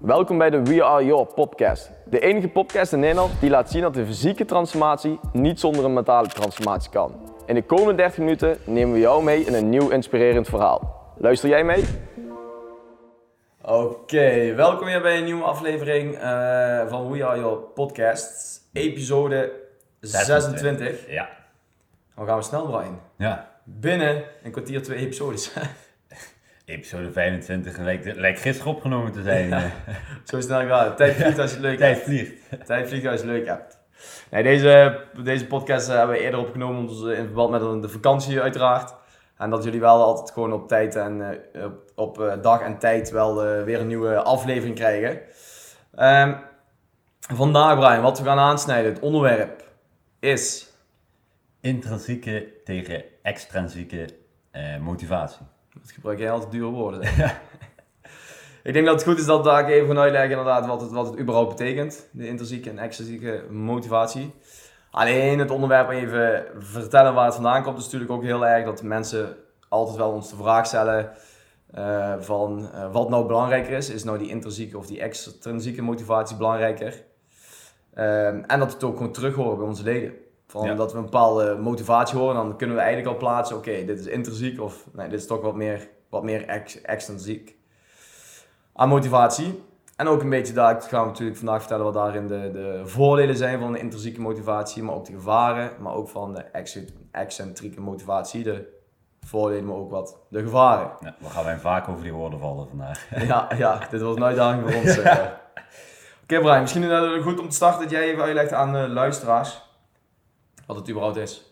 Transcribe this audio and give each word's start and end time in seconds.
Welkom 0.00 0.38
bij 0.38 0.50
de 0.50 0.62
We 0.62 0.84
Are 0.84 1.04
Your 1.04 1.26
podcast. 1.34 1.90
De 2.04 2.20
enige 2.20 2.48
podcast 2.48 2.92
in 2.92 3.00
Nederland 3.00 3.40
die 3.40 3.50
laat 3.50 3.70
zien 3.70 3.82
dat 3.82 3.94
de 3.94 4.06
fysieke 4.06 4.44
transformatie 4.44 5.20
niet 5.32 5.60
zonder 5.60 5.84
een 5.84 5.92
mentale 5.92 6.28
transformatie 6.28 6.90
kan. 6.90 7.32
In 7.46 7.54
de 7.54 7.62
komende 7.62 7.94
30 7.94 8.18
minuten 8.18 8.58
nemen 8.64 8.94
we 8.94 9.00
jou 9.00 9.24
mee 9.24 9.44
in 9.44 9.54
een 9.54 9.68
nieuw 9.68 9.88
inspirerend 9.88 10.48
verhaal. 10.48 11.12
Luister 11.18 11.48
jij 11.48 11.64
mee? 11.64 11.84
Oké, 13.62 14.54
welkom 14.54 14.86
weer 14.86 15.02
bij 15.02 15.18
een 15.18 15.24
nieuwe 15.24 15.44
aflevering 15.44 16.14
eh, 16.14 16.88
van 16.88 17.10
We 17.10 17.24
Are 17.24 17.38
Your 17.38 17.56
podcast. 17.56 18.60
Episode 18.72 19.52
26. 20.00 21.10
Ja. 21.10 21.28
Dan 22.16 22.26
gaan 22.26 22.36
we 22.36 22.42
snel, 22.42 22.66
Brian. 22.66 23.00
Ja. 23.16 23.50
Binnen 23.64 24.24
een 24.42 24.50
kwartier 24.50 24.82
twee 24.82 24.98
episodes. 24.98 25.52
Episode 26.70 27.12
25 27.12 27.78
lijkt, 27.78 28.16
lijkt 28.16 28.40
gisteren 28.40 28.72
opgenomen 28.72 29.12
te 29.12 29.22
zijn. 29.22 29.52
eh. 29.52 29.64
Zo 30.24 30.40
snel 30.40 30.66
gaat 30.66 30.86
het. 30.86 30.96
Tijd 30.96 31.14
vliegt 31.14 31.38
als 31.38 31.50
je 31.50 31.56
het 31.56 31.64
leuk 31.64 31.78
Tijd 31.78 31.94
hebt. 31.94 32.06
vliegt. 32.06 32.66
Tijd 32.66 32.88
vliegt 32.88 33.06
als 33.06 33.20
je 33.20 33.26
het 33.26 33.36
leuk 33.36 33.46
hebt. 33.46 33.78
Nee, 34.30 34.42
deze, 34.42 35.00
deze 35.22 35.46
podcast 35.46 35.88
eh, 35.88 35.96
hebben 35.96 36.16
we 36.16 36.22
eerder 36.22 36.40
opgenomen 36.40 36.88
in 37.16 37.24
verband 37.24 37.50
met 37.50 37.82
de 37.82 37.88
vakantie 37.88 38.40
uiteraard. 38.40 38.94
En 39.36 39.50
dat 39.50 39.64
jullie 39.64 39.80
wel 39.80 40.02
altijd 40.02 40.30
gewoon 40.30 40.52
op 40.52 40.68
tijd 40.68 40.96
en 40.96 41.20
eh, 41.52 41.64
op, 41.64 42.18
op 42.18 42.38
dag 42.42 42.60
en 42.60 42.78
tijd 42.78 43.10
wel 43.10 43.44
weer 43.64 43.80
een 43.80 43.86
nieuwe 43.86 44.16
aflevering 44.22 44.74
krijgen. 44.74 45.20
Ehm, 45.94 46.34
vandaag 47.20 47.78
Brian, 47.78 48.02
wat 48.02 48.18
we 48.18 48.24
gaan 48.24 48.38
aansnijden, 48.38 48.92
het 48.92 49.02
onderwerp 49.02 49.68
is... 50.18 50.68
Intrinsieke 51.60 52.52
tegen 52.64 53.04
extrinsieke 53.22 54.08
motivatie. 54.80 55.46
Dat 55.80 55.90
gebruik 55.90 56.18
jij 56.18 56.30
altijd 56.30 56.50
dure 56.50 56.70
woorden. 56.70 57.00
ik 58.62 58.72
denk 58.72 58.86
dat 58.86 58.94
het 58.94 59.04
goed 59.04 59.18
is 59.18 59.26
dat 59.26 59.44
daar 59.44 59.66
even 59.66 59.86
gaan 59.86 59.98
uitleggen 59.98 60.30
inderdaad 60.30 60.66
wat 60.66 60.80
het, 60.80 60.90
wat 60.90 61.06
het 61.06 61.18
überhaupt 61.18 61.56
betekent. 61.56 62.08
De 62.12 62.26
intrinsieke 62.26 62.70
en 62.70 62.78
extrinsieke 62.78 63.44
motivatie. 63.50 64.34
Alleen 64.90 65.38
het 65.38 65.50
onderwerp 65.50 65.90
even 65.90 66.44
vertellen 66.58 67.14
waar 67.14 67.24
het 67.24 67.34
vandaan 67.34 67.62
komt 67.62 67.78
is 67.78 67.84
natuurlijk 67.84 68.10
ook 68.10 68.22
heel 68.22 68.46
erg 68.46 68.64
dat 68.64 68.82
mensen 68.82 69.36
altijd 69.68 69.96
wel 69.96 70.10
ons 70.10 70.30
de 70.30 70.36
vraag 70.36 70.66
stellen 70.66 71.12
eh, 71.70 72.14
van 72.18 72.70
eh, 72.72 72.92
wat 72.92 73.08
nou 73.08 73.26
belangrijker 73.26 73.72
is. 73.72 73.90
Is 73.90 74.04
nou 74.04 74.18
die 74.18 74.28
intrinsieke 74.28 74.78
of 74.78 74.86
die 74.86 75.00
extrinsieke 75.00 75.82
motivatie 75.82 76.36
belangrijker? 76.36 77.02
Ehm, 77.94 78.42
en 78.46 78.58
dat 78.58 78.68
we 78.68 78.74
het 78.74 78.84
ook 78.84 78.96
gewoon 78.96 79.12
terug 79.12 79.34
horen 79.34 79.58
bij 79.58 79.66
onze 79.66 79.82
leden. 79.82 80.12
Van 80.50 80.66
Ja. 80.66 80.74
Dat 80.74 80.92
we 80.92 80.98
een 80.98 81.04
bepaalde 81.04 81.56
motivatie 81.56 82.18
horen, 82.18 82.34
dan 82.34 82.56
kunnen 82.56 82.76
we 82.76 82.82
eigenlijk 82.82 83.12
al 83.14 83.18
plaatsen, 83.20 83.56
oké, 83.56 83.84
dit 83.84 83.98
is 83.98 84.06
intrinsiek 84.06 84.60
of 84.60 84.86
nee, 84.92 85.08
dit 85.08 85.20
is 85.20 85.26
toch 85.26 85.40
wat 85.40 85.54
meer, 85.54 85.88
wat 86.08 86.22
meer 86.22 86.46
ex, 86.48 86.80
extrinsiek 86.80 87.56
aan 88.74 88.88
motivatie. 88.88 89.62
En 89.96 90.08
ook 90.08 90.22
een 90.22 90.30
beetje 90.30 90.52
daar 90.52 90.82
gaan 90.82 91.00
we 91.02 91.08
natuurlijk 91.08 91.36
vandaag 91.38 91.58
vertellen 91.58 91.84
wat 91.84 91.94
daarin 91.94 92.26
de, 92.26 92.50
de 92.52 92.80
voordelen 92.84 93.36
zijn 93.36 93.58
van 93.60 93.72
de 93.72 93.78
intrinsieke 93.78 94.20
motivatie, 94.20 94.82
maar 94.82 94.94
ook 94.94 95.04
de 95.04 95.12
gevaren, 95.12 95.70
maar 95.80 95.94
ook 95.94 96.08
van 96.08 96.34
de 96.34 96.40
ex- 96.42 96.78
excentrieke 97.12 97.80
motivatie, 97.80 98.42
de 98.42 98.78
voordelen, 99.26 99.64
maar 99.66 99.76
ook 99.76 99.90
wat 99.90 100.16
de 100.28 100.42
gevaren. 100.42 100.90
Ja, 101.00 101.14
we 101.18 101.28
gaan 101.30 101.44
wij 101.44 101.58
vaak 101.58 101.88
over 101.88 102.02
die 102.02 102.12
woorden 102.12 102.38
vallen 102.38 102.68
vandaag. 102.68 103.06
Ja, 103.26 103.48
ja, 103.56 103.78
dit 103.90 104.02
wordt 104.02 104.16
een 104.16 104.24
uitdaging 104.24 104.70
voor 104.70 104.80
ons. 104.80 104.98
eh. 104.98 105.16
Oké 106.22 106.40
Brian, 106.40 106.60
misschien 106.60 106.90
eh, 106.90 107.22
goed 107.22 107.40
om 107.40 107.48
te 107.48 107.54
starten 107.54 107.80
dat 107.80 107.90
jij 107.90 108.02
even 108.02 108.22
uitlegt 108.22 108.52
aan 108.52 108.72
de 108.72 108.88
luisteraars 108.88 109.68
wat 110.70 110.78
het 110.78 110.90
überhaupt 110.90 111.16
is. 111.16 111.42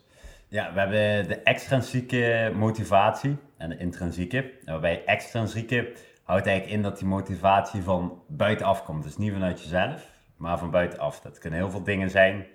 Ja, 0.49 0.73
we 0.73 0.79
hebben 0.79 1.29
de 1.29 1.43
extrinsieke 1.43 2.53
motivatie 2.55 3.37
en 3.57 3.69
de 3.69 3.77
intrinsieke. 3.77 4.39
En 4.39 4.73
waarbij 4.73 5.05
extrinsieke 5.05 5.93
houdt 6.23 6.47
eigenlijk 6.47 6.77
in 6.77 6.83
dat 6.83 6.99
die 6.99 7.09
motivatie 7.09 7.83
van 7.83 8.23
buitenaf 8.27 8.85
komt. 8.85 9.03
Dus 9.03 9.17
niet 9.17 9.33
vanuit 9.33 9.63
jezelf, 9.63 10.11
maar 10.37 10.59
van 10.59 10.71
buitenaf. 10.71 11.21
Dat 11.21 11.39
kunnen 11.39 11.59
heel 11.59 11.71
veel 11.71 11.83
dingen 11.83 12.11
zijn. 12.11 12.47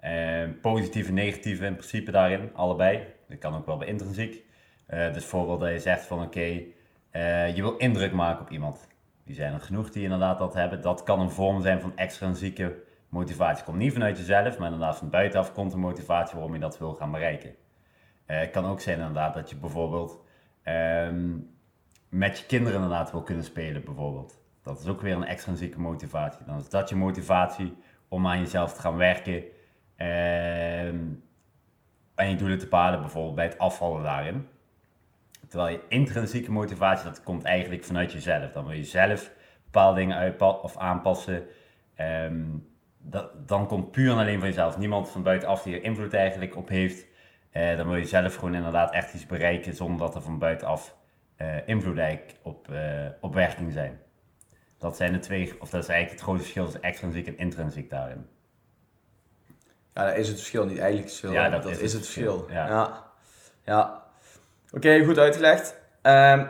Eh, 0.00 0.42
positieve 0.60 1.08
en 1.08 1.14
negatieve 1.14 1.66
in 1.66 1.76
principe 1.76 2.10
daarin, 2.10 2.50
allebei. 2.54 3.06
Dat 3.28 3.38
kan 3.38 3.54
ook 3.54 3.66
wel 3.66 3.76
bij 3.76 3.88
intrinsiek. 3.88 4.44
Eh, 4.86 4.98
dus 4.98 5.12
bijvoorbeeld 5.12 5.60
dat 5.60 5.70
je 5.70 5.78
zegt 5.78 6.06
van 6.06 6.22
oké, 6.22 6.62
eh, 7.10 7.56
je 7.56 7.62
wil 7.62 7.76
indruk 7.76 8.12
maken 8.12 8.40
op 8.40 8.50
iemand. 8.50 8.88
Die 9.24 9.34
zijn 9.34 9.52
er 9.52 9.60
genoeg 9.60 9.90
die 9.90 10.02
inderdaad 10.02 10.38
dat 10.38 10.54
hebben. 10.54 10.80
Dat 10.80 11.02
kan 11.02 11.20
een 11.20 11.30
vorm 11.30 11.62
zijn 11.62 11.80
van 11.80 11.96
extrinsieke 11.96 12.88
motivatie. 13.10 13.64
Komt 13.64 13.78
niet 13.78 13.92
vanuit 13.92 14.18
jezelf, 14.18 14.58
maar 14.58 14.72
inderdaad 14.72 14.96
van 14.96 15.10
buitenaf 15.10 15.52
komt 15.52 15.72
een 15.72 15.80
motivatie 15.80 16.34
waarom 16.34 16.54
je 16.54 16.60
dat 16.60 16.78
wil 16.78 16.94
gaan 16.94 17.10
bereiken. 17.10 17.54
Eh, 18.26 18.38
het 18.38 18.50
kan 18.50 18.64
ook 18.64 18.80
zijn 18.80 18.98
inderdaad 18.98 19.34
dat 19.34 19.50
je 19.50 19.56
bijvoorbeeld 19.56 20.24
ehm, 20.62 21.36
met 22.08 22.38
je 22.38 22.46
kinderen 22.46 22.82
inderdaad 22.82 23.10
wil 23.10 23.22
kunnen 23.22 23.44
spelen 23.44 23.84
bijvoorbeeld. 23.84 24.40
Dat 24.62 24.80
is 24.80 24.86
ook 24.86 25.00
weer 25.00 25.14
een 25.14 25.24
extrinsieke 25.24 25.80
motivatie. 25.80 26.44
Dan 26.46 26.58
is 26.58 26.68
dat 26.68 26.88
je 26.88 26.96
motivatie 26.96 27.76
om 28.08 28.26
aan 28.26 28.38
jezelf 28.38 28.72
te 28.72 28.80
gaan 28.80 28.96
werken. 28.96 29.44
ehm, 29.96 31.04
en 32.14 32.30
je 32.30 32.36
doelen 32.36 32.58
te 32.58 32.68
palen 32.68 33.00
bijvoorbeeld 33.00 33.34
bij 33.34 33.44
het 33.44 33.58
afvallen 33.58 34.02
daarin. 34.02 34.48
Terwijl 35.48 35.72
je 35.72 35.84
intrinsieke 35.88 36.52
motivatie, 36.52 37.04
dat 37.04 37.22
komt 37.22 37.42
eigenlijk 37.42 37.84
vanuit 37.84 38.12
jezelf. 38.12 38.52
Dan 38.52 38.64
wil 38.66 38.76
je 38.76 38.84
zelf 38.84 39.30
bepaalde 39.64 39.98
dingen 39.98 40.40
of 40.62 40.76
aanpassen. 40.76 41.46
Ehm, 41.94 42.46
dat, 43.02 43.48
dan 43.48 43.66
komt 43.66 43.90
puur 43.90 44.12
en 44.12 44.18
alleen 44.18 44.38
van 44.38 44.48
jezelf. 44.48 44.78
Niemand 44.78 45.10
van 45.10 45.22
buitenaf 45.22 45.62
die 45.62 45.74
er 45.74 45.82
invloed 45.82 46.14
eigenlijk 46.14 46.56
op 46.56 46.68
heeft. 46.68 47.06
Eh, 47.50 47.76
dan 47.76 47.86
wil 47.86 47.96
je 47.96 48.04
zelf 48.04 48.34
gewoon 48.34 48.54
inderdaad 48.54 48.92
echt 48.92 49.14
iets 49.14 49.26
bereiken 49.26 49.74
zonder 49.74 49.98
dat 49.98 50.14
er 50.14 50.22
van 50.22 50.38
buitenaf 50.38 50.96
eh, 51.36 51.68
invloed 51.68 51.98
eigenlijk 51.98 52.38
op, 52.42 52.70
eh, 52.70 53.06
op 53.20 53.34
werking 53.34 53.72
zijn. 53.72 54.00
Dat 54.78 54.96
zijn 54.96 55.12
de 55.12 55.18
twee, 55.18 55.60
of 55.60 55.70
dat 55.70 55.82
is 55.82 55.88
eigenlijk 55.88 56.10
het 56.10 56.20
grote 56.20 56.42
verschil 56.42 56.64
tussen 56.64 56.82
extrinsiek 56.82 57.26
en 57.26 57.38
intrinsiek 57.38 57.90
daarin. 57.90 58.26
Ja, 59.94 60.04
dat 60.04 60.16
is 60.16 60.28
het 60.28 60.36
verschil, 60.36 60.64
niet 60.64 60.78
eigenlijk 60.78 61.08
het 61.08 61.18
verschil. 61.18 61.32
Ja, 61.32 61.48
dat 61.48 61.62
dat 61.62 61.72
is 61.72 61.78
is, 61.78 61.92
het 61.92 62.02
verschil. 62.02 62.38
verschil, 62.38 62.56
ja. 62.56 62.66
ja. 62.68 63.04
ja. 63.64 64.04
Oké, 64.70 65.04
goed 65.04 65.18
uitgelegd. 65.18 65.80
Ehm, 66.02 66.46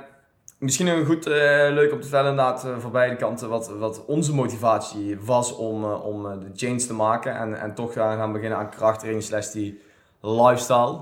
misschien 0.61 0.87
een 0.87 1.05
goed 1.05 1.27
eh, 1.27 1.33
leuk 1.71 1.93
om 1.93 2.01
te 2.01 2.09
vertellen 2.09 2.31
inderdaad 2.31 2.65
eh, 2.65 2.79
voor 2.79 2.91
beide 2.91 3.17
kanten 3.17 3.49
wat, 3.49 3.69
wat 3.69 4.05
onze 4.05 4.35
motivatie 4.35 5.19
was 5.21 5.57
om, 5.57 5.85
eh, 5.85 6.05
om 6.05 6.23
de 6.23 6.51
change 6.55 6.77
te 6.87 6.95
maken 6.95 7.37
en, 7.37 7.61
en 7.61 7.75
toch 7.75 7.93
gaan, 7.93 8.17
gaan 8.17 8.33
beginnen 8.33 8.59
aan 8.59 8.71
krachttraining 8.71 9.25
slash 9.25 9.51
die 9.51 9.81
lifestyle. 10.21 10.99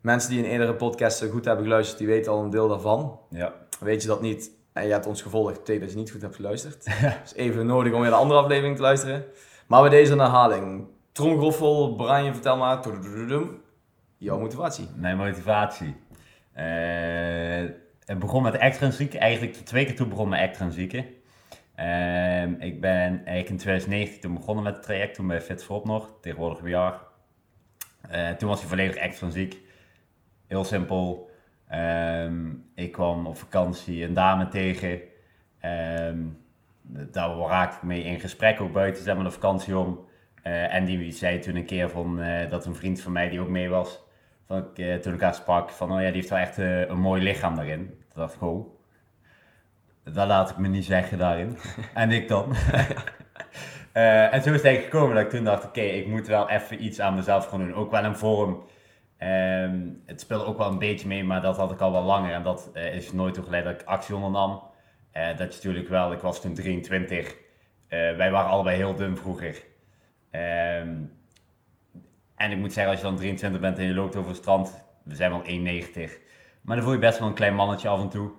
Mensen 0.00 0.30
die 0.30 0.38
in 0.38 0.50
eerdere 0.50 0.74
podcasts 0.74 1.22
goed 1.22 1.44
hebben 1.44 1.64
geluisterd, 1.64 1.98
die 1.98 2.06
weten 2.06 2.32
al 2.32 2.42
een 2.42 2.50
deel 2.50 2.68
daarvan. 2.68 3.18
Ja. 3.28 3.52
Weet 3.80 4.02
je 4.02 4.08
dat 4.08 4.20
niet 4.20 4.50
en 4.72 4.86
je 4.86 4.92
hebt 4.92 5.06
ons 5.06 5.22
gevolgd, 5.22 5.58
betekent 5.58 5.82
dat 5.82 5.92
je 5.92 5.98
niet 5.98 6.10
goed 6.10 6.22
hebt 6.22 6.36
geluisterd. 6.36 6.84
Dus 7.22 7.34
even 7.34 7.66
nodig 7.66 7.92
om 7.92 8.00
weer 8.00 8.10
de 8.10 8.16
andere 8.16 8.40
aflevering 8.40 8.76
te 8.76 8.82
luisteren. 8.82 9.24
Maar 9.66 9.80
bij 9.80 9.90
deze 9.90 10.12
een 10.12 10.18
herhaling. 10.18 10.86
Tromgroffel, 11.12 11.94
Brian, 11.94 12.32
vertel 12.32 12.56
maar. 12.56 12.80
Jouw 14.16 14.38
motivatie. 14.38 14.88
Mijn 14.96 15.16
motivatie. 15.16 15.96
Eh, 16.52 17.64
het 18.04 18.18
begon 18.18 18.42
met 18.42 18.54
extrinsiek. 18.54 19.14
Eigenlijk 19.14 19.54
twee 19.54 19.84
keer 19.84 19.96
toe 19.96 20.06
begon 20.06 20.28
met 20.28 20.40
extrinsieke. 20.40 21.04
Ehm, 21.74 22.54
ik 22.58 22.80
ben 22.80 23.10
eigenlijk 23.10 23.48
in 23.48 23.56
2019 23.56 24.20
toen 24.20 24.34
begonnen 24.34 24.64
met 24.64 24.74
het 24.74 24.82
traject. 24.82 25.14
Toen 25.14 25.26
bij 25.26 25.40
Fit 25.40 25.64
for 25.64 25.76
Up 25.76 25.84
nog. 25.84 26.14
Tegenwoordig 26.20 26.60
weer. 26.60 26.94
Eh, 28.08 28.30
toen 28.30 28.48
was 28.48 28.60
hij 28.60 28.68
volledig 28.68 28.96
extrinsiek. 28.96 29.56
Heel 30.46 30.64
simpel. 30.64 31.30
Ehm, 31.68 32.50
ik 32.74 32.92
kwam 32.92 33.26
op 33.26 33.36
vakantie 33.36 34.04
een 34.04 34.14
dame 34.14 34.48
tegen. 34.48 35.00
Ehm, 35.60 36.18
daar 36.82 37.36
raakte 37.36 37.76
ik 37.76 37.82
mee 37.82 38.02
in 38.02 38.20
gesprek, 38.20 38.60
ook 38.60 38.72
buiten 38.72 39.02
zeg 39.02 39.14
maar, 39.14 39.24
de 39.24 39.30
vakantie 39.30 39.78
om. 39.78 40.06
Eh, 40.42 40.74
en 40.74 40.84
die 40.84 41.12
zei 41.12 41.38
toen 41.38 41.56
een 41.56 41.64
keer 41.64 41.90
van, 41.90 42.20
eh, 42.20 42.50
dat 42.50 42.66
een 42.66 42.74
vriend 42.74 43.00
van 43.00 43.12
mij 43.12 43.28
die 43.28 43.40
ook 43.40 43.48
mee 43.48 43.68
was, 43.68 44.01
van, 44.52 44.70
ik, 44.70 44.78
eh, 44.78 44.94
toen 44.94 45.14
ik 45.14 45.20
haar 45.20 45.34
sprak, 45.34 45.70
van 45.70 45.92
oh 45.92 46.00
ja, 46.00 46.06
die 46.06 46.14
heeft 46.14 46.28
wel 46.28 46.38
echt 46.38 46.58
eh, 46.58 46.88
een 46.88 47.00
mooi 47.00 47.22
lichaam 47.22 47.56
daarin. 47.56 47.86
Toen 47.86 48.22
dacht 48.22 48.34
ik, 48.34 48.42
oh, 48.42 48.74
dat 50.04 50.26
laat 50.26 50.50
ik 50.50 50.56
me 50.56 50.68
niet 50.68 50.84
zeggen 50.84 51.18
daarin. 51.18 51.58
en 51.94 52.10
ik 52.10 52.28
dan. 52.28 52.52
Eh, 53.92 54.34
en 54.34 54.42
zo 54.42 54.48
is 54.48 54.56
het 54.56 54.64
eigenlijk 54.64 54.94
gekomen 54.94 55.14
dat 55.14 55.24
ik 55.24 55.30
toen 55.30 55.44
dacht, 55.44 55.64
oké, 55.64 55.80
ik 55.80 56.06
moet 56.06 56.26
wel 56.26 56.48
even 56.48 56.84
iets 56.84 57.00
aan 57.00 57.14
mezelf 57.14 57.46
gaan 57.46 57.58
doen. 57.58 57.74
Ook 57.74 57.90
wel 57.90 58.04
een 58.04 58.16
vorm. 58.16 58.64
Ehm, 59.18 59.88
het 60.06 60.20
speelde 60.20 60.44
ook 60.44 60.58
wel 60.58 60.68
een 60.68 60.78
beetje 60.78 61.08
mee, 61.08 61.24
maar 61.24 61.40
dat 61.40 61.56
had 61.56 61.72
ik 61.72 61.80
al 61.80 61.92
wel 61.92 62.02
langer. 62.02 62.32
En 62.32 62.42
dat 62.42 62.70
eh, 62.72 62.94
is 62.94 63.12
nooit 63.12 63.34
toe 63.34 63.44
geleid 63.44 63.64
dat 63.64 63.80
ik 63.80 63.86
actie 63.86 64.14
ondernam. 64.14 64.62
Eh, 65.10 65.36
dat 65.36 65.48
is 65.48 65.54
natuurlijk 65.54 65.88
wel, 65.88 66.12
ik 66.12 66.20
was 66.20 66.40
toen 66.40 66.54
23. 66.54 67.36
Eh, 67.88 68.16
wij 68.16 68.30
waren 68.30 68.50
allebei 68.50 68.76
heel 68.76 68.94
dun 68.94 69.16
vroeger. 69.16 69.62
Ehm, 70.30 71.04
en 72.42 72.50
ik 72.50 72.58
moet 72.58 72.72
zeggen, 72.72 72.92
als 72.92 73.00
je 73.00 73.06
dan 73.06 73.16
23 73.16 73.60
bent 73.60 73.78
en 73.78 73.84
je 73.84 73.94
loopt 73.94 74.16
over 74.16 74.30
het 74.30 74.38
strand, 74.40 74.84
we 75.02 75.14
zijn 75.14 75.30
wel 75.30 75.42
1,90. 75.44 76.12
Maar 76.62 76.76
dan 76.76 76.84
voel 76.84 76.92
je 76.92 76.98
best 76.98 77.18
wel 77.18 77.28
een 77.28 77.34
klein 77.34 77.54
mannetje 77.54 77.88
af 77.88 78.00
en 78.00 78.08
toe. 78.08 78.30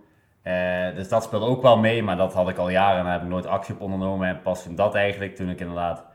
Eh, 0.41 0.95
dus 0.95 1.09
dat 1.09 1.23
speelde 1.23 1.45
ook 1.45 1.61
wel 1.61 1.77
mee, 1.77 2.03
maar 2.03 2.17
dat 2.17 2.33
had 2.33 2.49
ik 2.49 2.57
al 2.57 2.69
jaren 2.69 2.97
en 2.97 3.03
daar 3.03 3.13
heb 3.13 3.21
ik 3.21 3.27
nooit 3.27 3.45
actie 3.45 3.73
op 3.73 3.81
ondernomen. 3.81 4.27
En 4.27 4.41
pas 4.41 4.63
toen 4.63 4.75
dat 4.75 4.95
eigenlijk, 4.95 5.35
toen 5.35 5.49
ik 5.49 5.59
inderdaad 5.59 6.05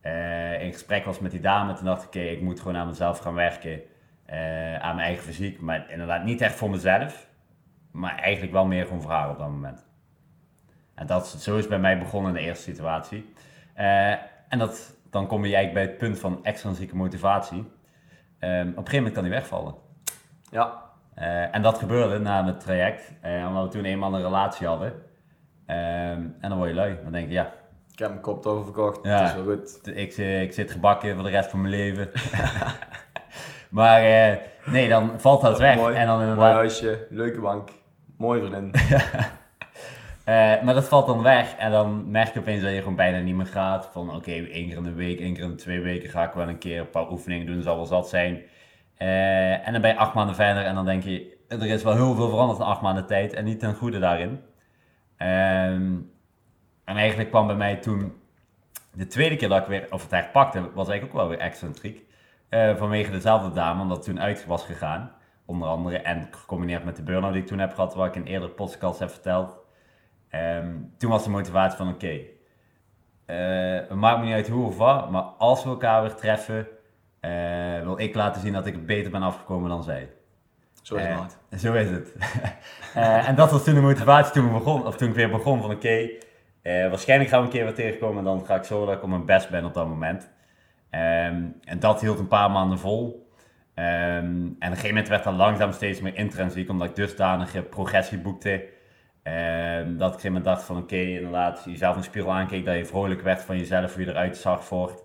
eh, 0.00 0.62
in 0.62 0.72
gesprek 0.72 1.04
was 1.04 1.18
met 1.18 1.30
die 1.30 1.40
dame, 1.40 1.74
toen 1.74 1.84
dacht 1.84 2.02
ik, 2.02 2.06
oké, 2.06 2.20
ik 2.20 2.40
moet 2.40 2.60
gewoon 2.60 2.76
aan 2.76 2.86
mezelf 2.86 3.18
gaan 3.18 3.34
werken. 3.34 3.80
eh, 4.26 4.74
aan 4.74 4.94
mijn 4.94 5.06
eigen 5.06 5.24
fysiek, 5.24 5.60
maar 5.60 5.90
inderdaad 5.90 6.24
niet 6.24 6.40
echt 6.40 6.54
voor 6.54 6.70
mezelf. 6.70 7.26
Maar 7.90 8.18
eigenlijk 8.18 8.52
wel 8.52 8.66
meer 8.66 8.86
gewoon 8.86 9.02
voor 9.02 9.10
haar 9.10 9.30
op 9.30 9.38
dat 9.38 9.48
moment. 9.48 9.86
En 10.94 11.06
dat, 11.06 11.28
zo 11.28 11.56
is 11.56 11.66
bij 11.66 11.78
mij 11.78 11.98
begonnen 11.98 12.30
in 12.30 12.36
de 12.36 12.48
eerste 12.48 12.70
situatie. 12.70 13.34
En 14.48 14.58
dat, 14.58 14.95
dan 15.10 15.26
kom 15.26 15.44
je 15.44 15.54
eigenlijk 15.54 15.74
bij 15.74 15.82
het 15.82 15.98
punt 15.98 16.18
van 16.18 16.44
extrinsieke 16.44 16.96
motivatie. 16.96 17.70
Ehm, 18.38 18.60
op 18.60 18.66
een 18.66 18.72
gegeven 18.74 18.96
moment 18.96 19.14
kan 19.14 19.22
die 19.22 19.32
wegvallen. 19.32 19.74
Ja, 20.50 20.84
Eh, 21.14 21.54
en 21.54 21.62
dat 21.62 21.78
gebeurde 21.78 22.18
na 22.18 22.46
het 22.46 22.60
traject, 22.60 23.12
eh, 23.20 23.44
omdat 23.48 23.62
we 23.64 23.68
toen 23.68 23.84
eenmaal 23.84 24.14
een 24.14 24.22
relatie 24.22 24.66
hadden. 24.66 24.92
Ehm, 25.66 26.20
en 26.40 26.48
dan 26.48 26.56
word 26.56 26.68
je 26.68 26.74
lui. 26.74 26.98
Dan 27.02 27.12
denk 27.12 27.26
je, 27.26 27.32
ja, 27.32 27.52
ik 27.92 27.98
heb 27.98 28.08
mijn 28.08 28.20
kop 28.20 28.46
over 28.46 28.64
verkocht. 28.64 28.98
Ja. 29.02 29.18
Het 29.20 29.28
is 29.28 29.34
wel 29.44 29.54
goed. 29.56 29.80
ik, 29.96 30.16
ik 30.16 30.52
zit 30.52 30.70
gebakken 30.70 31.14
voor 31.14 31.24
de 31.24 31.30
rest 31.30 31.50
van 31.50 31.60
mijn 31.60 31.74
leven. 31.74 32.10
maar 33.70 34.02
eh, 34.02 34.36
nee, 34.64 34.88
dan 34.88 35.20
valt 35.20 35.40
dat 35.42 35.58
weg. 35.58 35.76
Mooi, 35.76 35.94
En 35.94 36.06
dan 36.06 36.34
mooi 36.34 36.52
huisje, 36.52 37.06
leuke 37.10 37.40
bank, 37.40 37.68
mooi 38.16 38.40
vriendin. 38.40 38.70
Eh, 40.26 40.62
maar 40.62 40.74
dat 40.74 40.88
valt 40.88 41.06
dan 41.06 41.22
weg 41.22 41.56
en 41.56 41.70
dan 41.70 42.10
merk 42.10 42.34
je 42.34 42.40
opeens 42.40 42.62
dat 42.62 42.72
je 42.72 42.78
gewoon 42.78 42.96
bijna 42.96 43.18
niet 43.18 43.34
meer 43.34 43.46
gaat. 43.46 43.88
Van 43.92 44.14
oké, 44.14 44.30
één 44.30 44.68
keer 44.68 44.76
in 44.76 44.82
de 44.82 44.92
week, 44.92 45.20
één 45.20 45.34
keer 45.34 45.42
in 45.42 45.50
de 45.50 45.56
twee 45.56 45.80
weken 45.80 46.10
ga 46.10 46.24
ik 46.24 46.32
wel 46.32 46.48
een 46.48 46.58
keer 46.58 46.80
een 46.80 46.90
paar 46.90 47.10
oefeningen 47.10 47.46
doen, 47.46 47.62
zal 47.62 47.76
wel 47.76 47.86
zat 47.86 48.08
zijn. 48.08 48.42
Eh, 48.96 49.66
en 49.66 49.72
dan 49.72 49.80
ben 49.80 49.90
je 49.90 49.96
acht 49.96 50.14
maanden 50.14 50.34
verder 50.34 50.64
en 50.64 50.74
dan 50.74 50.84
denk 50.84 51.02
je, 51.02 51.36
er 51.48 51.66
is 51.66 51.82
wel 51.82 51.94
heel 51.94 52.14
veel 52.14 52.28
veranderd 52.28 52.58
in 52.58 52.64
acht 52.64 52.80
maanden 52.80 53.06
tijd 53.06 53.32
en 53.32 53.44
niet 53.44 53.58
ten 53.58 53.74
goede 53.74 53.98
daarin. 53.98 54.40
Ehm, 55.16 55.94
en 56.84 56.96
eigenlijk 56.96 57.30
kwam 57.30 57.46
bij 57.46 57.56
mij 57.56 57.76
toen, 57.76 58.12
de 58.92 59.06
tweede 59.06 59.36
keer 59.36 59.48
dat 59.48 59.60
ik 59.60 59.66
weer, 59.66 59.86
of 59.90 60.02
het 60.02 60.12
echt 60.12 60.32
pakte, 60.32 60.60
was 60.60 60.88
eigenlijk 60.88 61.04
ook 61.04 61.20
wel 61.20 61.28
weer 61.28 61.46
excentriek. 61.46 62.04
Eh, 62.48 62.76
vanwege 62.76 63.10
dezelfde 63.10 63.52
dame, 63.52 63.82
omdat 63.82 64.02
toen 64.02 64.20
uit 64.20 64.46
was 64.46 64.64
gegaan. 64.64 65.12
Onder 65.44 65.68
andere, 65.68 65.98
en 65.98 66.28
gecombineerd 66.30 66.84
met 66.84 66.96
de 66.96 67.02
burn-out 67.02 67.32
die 67.32 67.42
ik 67.42 67.48
toen 67.48 67.58
heb 67.58 67.74
gehad, 67.74 67.94
waar 67.94 68.08
ik 68.08 68.14
in 68.16 68.24
eerdere 68.24 68.52
podcast 68.52 68.98
heb 68.98 69.10
verteld. 69.10 69.64
Ehm, 70.36 70.66
toen 70.98 71.10
was 71.10 71.24
de 71.24 71.30
motivatie 71.30 71.76
van 71.76 71.88
oké, 71.88 72.20
eh, 73.26 73.88
het 73.88 73.94
maakt 73.94 74.18
me 74.18 74.24
niet 74.24 74.34
uit 74.34 74.48
hoe 74.48 74.66
of 74.66 74.76
wat, 74.76 75.10
maar 75.10 75.22
als 75.22 75.64
we 75.64 75.70
elkaar 75.70 76.02
weer 76.02 76.14
treffen, 76.14 76.66
eh, 77.20 77.30
wil 77.82 77.98
ik 77.98 78.14
laten 78.14 78.40
zien 78.40 78.52
dat 78.52 78.66
ik 78.66 78.74
er 78.74 78.84
beter 78.84 79.10
ben 79.10 79.22
afgekomen 79.22 79.68
dan 79.68 79.82
zij. 79.82 80.08
Zo 80.82 80.94
is 80.94 81.02
het 81.02 81.16
maat. 81.16 81.38
Zo 81.58 81.72
is 81.72 81.90
het. 81.90 82.14
En 83.26 83.34
dat 83.34 83.50
was 83.50 83.64
toen 83.64 83.74
de 83.74 83.80
motivatie 83.80 84.32
toen, 84.32 84.46
we 84.46 84.52
begon, 84.52 84.86
of 84.86 84.96
toen 84.96 85.08
ik 85.08 85.14
weer 85.14 85.30
begon 85.30 85.60
van 85.60 85.70
oké, 85.70 86.08
waarschijnlijk 86.62 87.30
gaan 87.30 87.40
we 87.40 87.46
een 87.46 87.52
keer 87.52 87.64
weer 87.64 87.74
tegenkomen 87.74 88.18
en 88.18 88.24
dan 88.24 88.46
ga 88.46 88.54
ik 88.54 88.64
zorgen 88.64 88.86
dat 88.86 88.96
ik 88.96 89.02
op 89.02 89.08
mijn 89.08 89.24
best 89.24 89.50
ben 89.50 89.64
op 89.64 89.74
dat 89.74 89.88
moment. 89.88 90.30
Ehm, 90.90 91.42
en 91.64 91.78
dat 91.78 92.00
hield 92.00 92.18
een 92.18 92.28
paar 92.28 92.50
maanden 92.50 92.78
vol. 92.78 93.30
Ehm, 93.74 93.86
en 93.86 94.46
op 94.46 94.60
een 94.60 94.68
gegeven 94.68 94.88
moment 94.88 95.08
werd 95.08 95.24
dat 95.24 95.34
langzaam 95.34 95.72
steeds 95.72 96.00
meer 96.00 96.16
intrinsiek, 96.16 96.68
omdat 96.68 96.88
ik 96.88 96.96
dusdanige 96.96 97.62
progressie 97.62 98.18
boekte. 98.18 98.74
Ehm, 99.26 99.96
dat 99.96 100.12
ik 100.14 100.30
op 100.30 100.36
een 100.36 100.42
dacht 100.42 100.64
van 100.64 100.76
oké, 100.76 100.96
inderdaad, 100.96 101.62
jezelf 101.64 101.96
de 101.96 102.02
spiegel 102.02 102.32
aankeek, 102.32 102.64
dat 102.64 102.76
je 102.76 102.84
vrolijk 102.84 103.22
werd 103.22 103.42
van 103.42 103.58
jezelf, 103.58 103.94
hoe 103.94 104.04
je 104.04 104.10
eruit 104.10 104.36
zag 104.36 104.64
voort. 104.64 105.02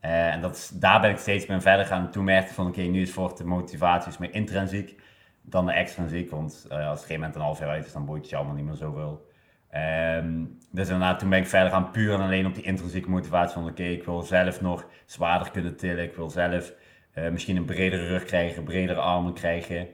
Eh, 0.00 0.32
en 0.32 0.40
dat 0.40 0.72
daar 0.74 1.00
ben 1.00 1.10
ik 1.10 1.18
steeds 1.18 1.46
meer 1.46 1.60
verder 1.60 1.86
gaan. 1.86 2.04
En 2.04 2.10
toen 2.10 2.24
merkte 2.24 2.54
van 2.54 2.66
oké, 2.66 2.80
nu 2.80 3.00
is 3.00 3.12
voor 3.12 3.36
de 3.36 3.44
motivatie 3.44 4.10
is 4.10 4.18
meer 4.18 4.34
intrinsiek 4.34 5.00
dan 5.42 5.66
de 5.66 5.72
extrinsiek. 5.72 6.30
Want 6.30 6.66
eh, 6.68 6.76
als 6.76 6.80
het 6.80 6.84
op 6.86 6.90
een 6.90 6.96
gegeven 6.96 7.14
moment 7.14 7.34
een 7.34 7.40
half 7.40 7.58
jaar 7.58 7.68
uit 7.68 7.86
is, 7.86 7.92
dan 7.92 8.04
boeit 8.04 8.20
het 8.20 8.30
je 8.30 8.36
allemaal 8.36 8.54
niet 8.54 8.64
meer 8.64 8.74
zoveel. 8.74 9.26
Ehm, 9.70 10.44
dus 10.70 10.88
inderdaad, 10.88 11.18
toen 11.18 11.30
ben 11.30 11.38
ik 11.38 11.46
verder 11.46 11.70
gaan 11.70 11.90
puur 11.90 12.14
en 12.14 12.20
alleen 12.20 12.46
op 12.46 12.54
die 12.54 12.64
intrinsieke 12.64 13.10
motivatie 13.10 13.54
van 13.54 13.68
oké, 13.68 13.82
ik 13.84 14.04
wil 14.04 14.22
zelf 14.22 14.60
nog 14.60 14.86
zwaarder 15.06 15.50
kunnen 15.50 15.76
tillen. 15.76 16.04
Ik 16.04 16.14
wil 16.14 16.30
zelf 16.30 16.72
eh, 17.12 17.30
misschien 17.30 17.56
een 17.56 17.64
bredere 17.64 18.06
rug 18.06 18.24
krijgen, 18.24 18.64
bredere 18.64 19.00
armen 19.00 19.32
krijgen. 19.32 19.88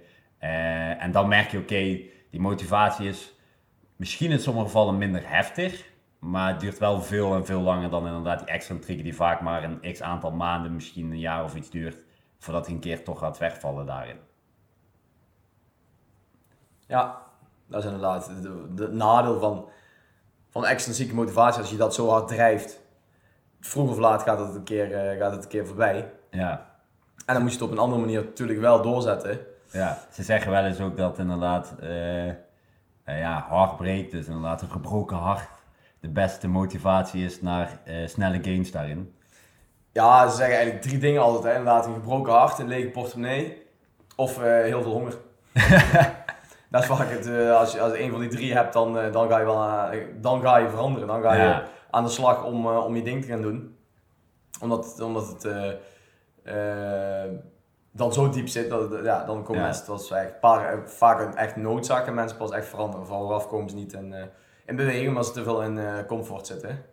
En 0.99 1.13
dan 1.13 1.29
merk 1.29 1.51
je 1.51 1.59
oké, 1.59 2.01
die 2.31 2.41
motivatie 2.41 3.09
is 3.09 3.34
misschien 4.05 4.31
in 4.31 4.39
sommige 4.41 4.67
gevallen 4.67 4.99
minder 4.99 5.23
heftig. 5.29 5.93
Maar 6.19 6.49
het 6.51 6.61
duurt 6.61 6.79
wel 6.79 7.03
veel 7.03 7.35
en 7.35 7.47
veel 7.47 7.61
langer 7.61 7.91
dan 7.91 8.07
inderdaad 8.07 8.39
die 8.39 8.49
excentrieken 8.49 9.05
die 9.05 9.15
vaak 9.17 9.41
maar 9.41 9.63
een 9.65 9.93
x 9.93 10.03
aantal 10.03 10.31
maanden, 10.31 10.75
misschien 10.75 11.11
een 11.11 11.19
jaar 11.19 11.45
of 11.45 11.55
iets 11.55 11.71
duurt. 11.71 12.05
Voordat 12.39 12.67
hij 12.67 12.75
een 12.75 12.81
keer 12.81 13.05
toch 13.05 13.19
gaat 13.19 13.39
wegvallen 13.39 13.87
daarin. 13.87 14.17
Ja, 16.87 17.23
dat 17.67 17.79
is 17.79 17.85
inderdaad 17.85 18.27
de- 18.43 18.75
de- 18.75 18.83
het 18.83 18.93
nadeel 18.93 19.41
van, 19.41 19.69
van 20.51 20.67
extrinsieke 20.67 21.15
motivatie. 21.15 21.61
Als 21.61 21.71
je 21.71 21.77
dat 21.77 21.95
zo 21.95 22.09
hard 22.09 22.29
drijft, 22.29 22.81
vroeg 23.61 23.91
of 23.91 23.99
laat 23.99 24.23
gaat 24.23 24.39
het 24.39 24.55
een 24.55 24.63
keer, 24.65 24.93
eh, 24.93 25.19
gaat 25.19 25.33
het 25.33 25.43
een 25.43 25.51
keer 25.51 25.67
voorbij. 25.67 26.13
Ja, 26.31 26.73
En 27.27 27.35
dan 27.35 27.43
moet 27.43 27.53
je 27.53 27.57
het 27.59 27.67
op 27.67 27.73
een 27.73 27.79
andere 27.83 28.01
manier 28.01 28.25
natuurlijk 28.25 28.61
wel 28.61 28.83
doorzetten. 28.83 29.39
ja. 29.71 29.99
ze 30.13 30.23
zeggen 30.23 30.51
wel 30.51 30.65
eens 30.65 30.81
ook 30.81 30.97
dat 30.97 31.19
inderdaad 31.19 31.75
eh, 31.81 32.31
eh, 33.05 33.19
ja, 33.19 33.67
breekt, 33.77 34.11
dus 34.11 34.27
inderdaad 34.27 34.63
een 34.63 34.71
gebroken 34.71 35.17
hart, 35.17 35.49
de 36.01 36.09
beste 36.09 36.49
motivatie 36.49 37.25
is 37.25 37.41
naar 37.41 37.81
eh, 37.85 38.07
snelle 38.07 38.39
gains 38.43 38.71
daarin. 38.71 39.15
Ja, 39.93 40.29
ze 40.29 40.37
zeggen 40.37 40.55
eigenlijk 40.55 40.85
drie 40.87 40.99
dingen 40.99 41.23
altijd. 41.23 41.45
Hè. 41.45 41.51
Inderdaad, 41.51 41.87
een 41.87 41.95
gebroken 41.95 42.33
hart, 42.33 42.59
een 42.59 42.69
lege 42.69 42.89
portemonnee 42.89 43.63
of 44.17 44.39
eh, 44.43 44.45
heel 44.63 44.83
veel 44.83 44.93
honger. 44.93 45.15
dat 46.71 46.83
is 46.83 46.89
vaak 46.89 47.11
het. 47.11 47.29
als, 47.51 47.73
je, 47.73 47.81
als 47.81 47.93
je 47.93 48.03
een 48.03 48.11
van 48.11 48.21
die 48.21 48.29
drie 48.29 48.55
hebt, 48.55 48.73
dan, 48.73 48.93
dan, 49.13 49.29
ga, 49.29 49.39
je 49.39 49.45
wel, 49.45 49.91
dan 50.21 50.41
ga 50.41 50.57
je 50.57 50.69
veranderen. 50.69 51.09
Dan 51.09 51.23
ga 51.23 51.35
je 51.35 51.43
Ja. 51.43 51.65
aan 51.91 52.05
de 52.05 52.11
slag 52.11 52.45
om, 52.45 52.67
om 52.67 52.97
je 52.97 53.03
ding 53.03 53.23
te 53.23 53.29
gaan 53.29 53.43
doen. 53.43 53.77
Omdat, 54.61 55.01
omdat 55.01 55.29
het 55.29 55.45
eh, 56.45 57.25
dan 57.97 58.13
zo 58.13 58.29
diep 58.29 58.49
zit, 58.49 58.71
dat, 58.71 59.01
ja, 59.05 59.25
dan 59.25 59.43
komen 59.43 59.61
Ja. 59.61 59.67
mensen, 59.67 59.87
dat 59.87 60.01
is 60.01 60.11
echt 60.11 60.41
paar, 60.41 60.73
eh, 60.73 60.79
vaak 60.85 61.21
een 61.21 61.37
echt 61.37 61.57
noodzaak 61.57 62.07
en 62.07 62.15
mensen 62.15 62.37
pas 62.37 62.51
echt 62.51 62.67
veranderen. 62.67 63.07
Vooraf 63.07 63.49
komen 63.49 63.71
ze 63.71 63.77
niet 63.77 63.93
in, 63.93 64.13
eh, 64.13 64.23
in 64.67 64.77
beweging, 64.77 65.09
omdat 65.09 65.27
ze 65.27 65.33
te 65.33 65.43
veel 65.43 65.63
in 65.63 65.79
eh, 65.79 66.05
comfort 66.07 66.47
zitten. 66.47 66.85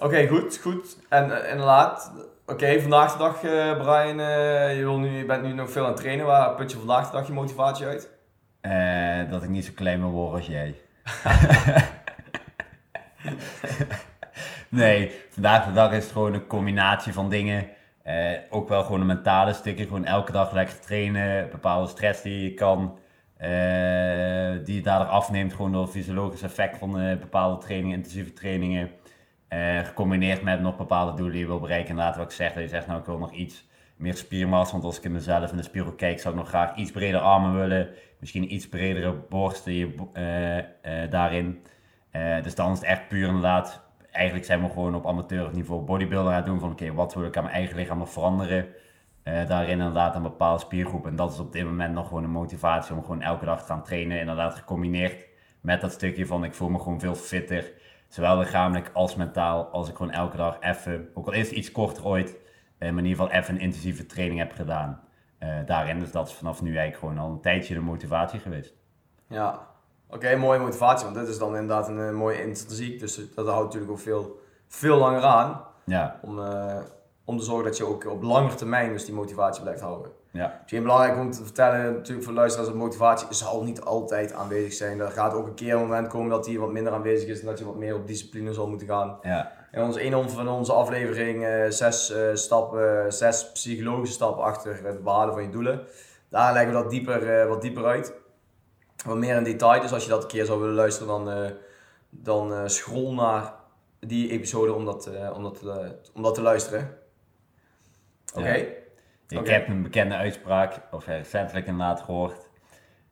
Oké, 0.00 0.26
goed, 0.26 0.58
goed. 0.58 0.98
En 1.08 1.42
eh, 1.42 1.50
inderdaad, 1.50 2.12
oké, 2.46 2.80
vandaag 2.80 3.12
de 3.12 3.18
dag, 3.18 3.40
Brian, 3.78 4.18
je, 4.76 4.82
wil 4.82 4.98
nu, 4.98 5.10
je 5.10 5.24
bent 5.24 5.42
nu 5.42 5.52
nog 5.52 5.70
veel 5.70 5.82
aan 5.84 5.90
het 5.90 6.00
trainen. 6.00 6.26
Waar 6.26 6.54
put 6.54 6.70
je 6.70 6.78
vandaag 6.78 7.06
de 7.10 7.16
dag 7.16 7.26
je 7.26 7.32
motivatie 7.32 7.86
uit? 7.86 8.10
Dat 9.30 9.42
ik 9.42 9.48
niet 9.48 9.64
zo 9.64 9.72
klein 9.74 10.00
wil 10.00 10.10
worden 10.10 10.34
als 10.36 10.46
jij. 10.46 10.74
nee, 14.68 15.12
vandaag 15.30 15.66
de 15.66 15.72
dag 15.72 15.92
is 15.92 16.02
het 16.02 16.12
gewoon 16.12 16.34
een 16.34 16.46
combinatie 16.46 17.12
van 17.12 17.28
dingen. 17.30 17.68
Eh, 18.08 18.38
ook 18.50 18.68
wel 18.68 18.84
gewoon 18.84 19.00
een 19.00 19.06
mentale 19.06 19.52
stukje. 19.52 19.84
Gewoon 19.84 20.04
elke 20.04 20.32
dag 20.32 20.52
lekker 20.52 20.80
trainen. 20.80 21.50
Bepaalde 21.50 21.88
stress 21.88 22.22
die 22.22 22.42
je 22.42 22.54
kan. 22.54 22.98
eh, 23.36 24.64
die 24.64 24.74
je 24.74 24.82
daardoor 24.82 25.08
afneemt. 25.08 25.52
Gewoon 25.52 25.72
door 25.72 25.82
het 25.82 25.90
fysiologisch 25.90 26.42
effect 26.42 26.78
van 26.78 27.00
eh, 27.00 27.18
bepaalde 27.18 27.58
trainingen, 27.58 27.96
intensieve 27.96 28.32
trainingen. 28.32 28.90
Gecombineerd 29.84 30.42
met 30.42 30.60
nog 30.60 30.76
bepaalde 30.76 31.14
doelen 31.14 31.32
die 31.32 31.40
je 31.40 31.46
wil 31.46 31.60
bereiken. 31.60 31.88
Inderdaad, 31.88 32.16
wat 32.16 32.24
ik 32.24 32.30
zeg, 32.30 32.52
dat 32.52 32.62
je 32.62 32.68
zegt, 32.68 32.86
nou 32.86 33.00
ik 33.00 33.06
wil 33.06 33.18
nog 33.18 33.32
iets 33.32 33.66
meer 33.96 34.14
spiermassa. 34.16 34.72
Want 34.72 34.84
als 34.84 34.98
ik 34.98 35.04
in 35.04 35.12
mezelf 35.12 35.50
in 35.50 35.56
de 35.56 35.62
spiegel 35.62 35.92
kijk, 35.92 36.20
zou 36.20 36.34
ik 36.34 36.40
nog 36.40 36.48
graag 36.48 36.76
iets 36.76 36.90
breder 36.90 37.20
armen 37.20 37.54
willen. 37.54 37.88
Misschien 38.20 38.54
iets 38.54 38.68
bredere 38.68 39.12
borsten 39.12 39.72
je, 39.72 39.94
daarin. 41.10 41.62
Dus 42.42 42.54
dan 42.54 42.72
is 42.72 42.78
het 42.78 42.86
echt 42.88 43.08
puur 43.08 43.26
inderdaad. 43.26 43.87
Eigenlijk 44.18 44.46
zijn 44.46 44.62
we 44.62 44.68
gewoon 44.68 44.94
op 44.94 45.06
amateurniveau 45.06 45.82
bodybuilder 45.84 46.30
aan 46.32 46.36
het 46.36 46.46
doen. 46.46 46.60
Van 46.60 46.70
oké, 46.70 46.92
wat 46.92 47.14
wil 47.14 47.24
ik 47.24 47.36
aan 47.36 47.42
mijn 47.42 47.54
eigen 47.54 47.76
lichaam 47.76 48.06
veranderen? 48.06 48.66
Eh, 49.22 49.48
daarin 49.48 49.70
inderdaad 49.70 50.14
een 50.14 50.22
bepaalde 50.22 50.60
spiergroep. 50.60 51.06
En 51.06 51.16
dat 51.16 51.32
is 51.32 51.38
op 51.38 51.52
dit 51.52 51.64
moment 51.64 51.94
nog 51.94 52.08
gewoon 52.08 52.24
een 52.24 52.30
motivatie 52.30 52.94
om 52.94 53.00
gewoon 53.00 53.22
elke 53.22 53.44
dag 53.44 53.60
te 53.60 53.66
gaan 53.66 53.82
trainen. 53.82 54.20
Inderdaad 54.20 54.54
gecombineerd 54.54 55.26
met 55.60 55.80
dat 55.80 55.92
stukje 55.92 56.26
van 56.26 56.44
ik 56.44 56.54
voel 56.54 56.68
me 56.68 56.78
gewoon 56.78 57.00
veel 57.00 57.14
fitter. 57.14 57.72
Zowel 58.08 58.38
lichamelijk 58.38 58.90
als 58.92 59.14
mentaal. 59.16 59.64
Als 59.64 59.88
ik 59.88 59.96
gewoon 59.96 60.12
elke 60.12 60.36
dag 60.36 60.60
even, 60.60 61.08
ook 61.14 61.26
al 61.26 61.32
is 61.32 61.48
het 61.48 61.56
iets 61.56 61.72
korter 61.72 62.06
ooit, 62.06 62.36
eh, 62.78 62.90
maar 62.90 62.98
in 62.98 63.08
ieder 63.08 63.24
geval 63.24 63.40
even 63.40 63.54
een 63.54 63.60
intensieve 63.60 64.06
training 64.06 64.38
heb 64.38 64.52
gedaan. 64.52 65.00
Eh, 65.38 65.48
daarin. 65.66 65.98
Dus 65.98 66.12
dat 66.12 66.28
is 66.28 66.34
vanaf 66.34 66.62
nu 66.62 66.76
eigenlijk 66.76 66.98
gewoon 66.98 67.18
al 67.18 67.30
een 67.30 67.40
tijdje 67.40 67.74
de 67.74 67.80
motivatie 67.80 68.40
geweest. 68.40 68.74
Ja, 69.28 69.66
oké, 70.10 70.36
mooie 70.36 70.58
motivatie, 70.58 71.04
want 71.04 71.18
dit 71.18 71.28
is 71.28 71.38
dan 71.38 71.48
inderdaad 71.56 71.88
een, 71.88 72.00
eh, 72.00 72.10
mooie 72.10 72.42
intrinsiek. 72.42 73.00
Dus 73.00 73.20
dat 73.34 73.46
houdt 73.46 73.64
natuurlijk 73.64 73.92
ook 73.92 73.98
veel, 73.98 74.40
veel 74.68 74.96
langer 74.96 75.22
aan. 75.22 75.60
Ja, 75.84 76.18
Om, 76.22 76.38
eh, 76.42 76.76
om 77.24 77.38
te 77.38 77.44
zorgen 77.44 77.64
dat 77.64 77.76
je 77.76 77.86
ook 77.86 78.06
op 78.06 78.22
lange 78.22 78.54
termijn 78.54 78.92
dus 78.92 79.04
die 79.04 79.14
motivatie 79.14 79.62
blijft 79.62 79.80
houden. 79.80 80.10
ja, 80.30 80.56
Misschien 80.60 80.82
belangrijk 80.82 81.16
om 81.18 81.30
te 81.30 81.44
vertellen, 81.44 81.92
natuurlijk 81.92 82.24
voor 82.26 82.34
luisteraars, 82.34 82.68
dat 82.70 82.78
motivatie 82.78 83.26
zal 83.30 83.62
niet 83.62 83.80
altijd 83.80 84.32
aanwezig 84.32 84.72
zijn. 84.72 85.00
Er 85.00 85.10
gaat 85.10 85.34
ook 85.34 85.46
een 85.46 85.54
keer 85.54 85.72
een 85.74 85.80
moment 85.80 86.08
komen 86.08 86.30
dat 86.30 86.44
die 86.44 86.60
wat 86.60 86.72
minder 86.72 86.92
aanwezig 86.92 87.28
is 87.28 87.40
en 87.40 87.46
dat 87.46 87.58
je 87.58 87.64
wat 87.64 87.76
meer 87.76 87.94
op 87.94 88.06
discipline 88.06 88.52
zal 88.52 88.68
moeten 88.68 88.86
gaan. 88.88 89.18
ja, 89.22 89.52
In 89.72 89.82
onze 89.82 90.04
een 90.04 90.28
van 90.28 90.48
onze 90.48 90.72
aflevering, 90.72 91.44
eh, 91.44 91.64
zes, 91.68 92.14
stappen, 92.32 93.12
zes 93.12 93.52
psychologische 93.52 94.14
stappen 94.14 94.44
achter 94.44 94.80
het 94.84 95.02
behalen 95.04 95.34
van 95.34 95.42
je 95.42 95.50
doelen. 95.50 95.80
Daar 96.28 96.52
leggen 96.52 96.72
we 96.72 96.82
dat 96.82 96.90
dieper, 96.90 97.48
wat 97.48 97.62
dieper 97.62 97.84
uit. 97.84 98.14
Wat 99.04 99.16
meer 99.16 99.36
in 99.36 99.44
detail. 99.44 99.80
Dus 99.80 99.92
als 99.92 100.04
je 100.04 100.10
dat 100.10 100.22
een 100.22 100.28
keer 100.28 100.44
zou 100.44 100.60
willen 100.60 100.74
luisteren, 100.74 101.08
dan, 101.08 101.30
eh, 101.30 101.50
dan 102.10 102.52
eh, 102.52 102.66
scroll 102.66 103.14
naar 103.14 103.52
die 104.00 104.30
episode 104.30 104.72
om 104.72 104.84
dat, 104.84 105.06
eh, 105.06 105.30
om 105.36 105.42
dat, 105.42 105.62
om 106.14 106.22
dat 106.22 106.34
te 106.34 106.42
luisteren. 106.42 106.98
Oké. 108.34 108.54
Ja. 108.54 109.40
Ik 109.40 109.46
heb 109.46 109.68
een 109.68 109.82
bekende 109.82 110.14
uitspraak, 110.14 110.80
of 110.90 111.06
recentelijk 111.06 111.66
inderdaad 111.66 112.00
gehoord. 112.00 112.48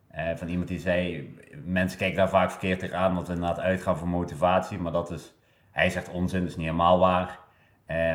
Eh, 0.08 0.36
van 0.36 0.48
iemand 0.48 0.68
die 0.68 0.78
zei, 0.78 1.30
mensen 1.64 1.98
kijken 1.98 2.16
daar 2.16 2.28
vaak 2.28 2.50
verkeerd 2.50 2.78
tegenaan 2.78 3.14
dat 3.14 3.26
we 3.26 3.32
inderdaad 3.34 3.58
uitgaan 3.58 3.96
voor 3.96 4.08
motivatie. 4.08 4.78
Maar 4.78 4.92
dat 4.92 5.10
is, 5.10 5.34
hij 5.70 5.90
zegt 5.90 6.08
onzin, 6.08 6.40
dat 6.40 6.48
is 6.48 6.56
niet 6.56 6.66
helemaal 6.66 6.98
waar. 6.98 7.38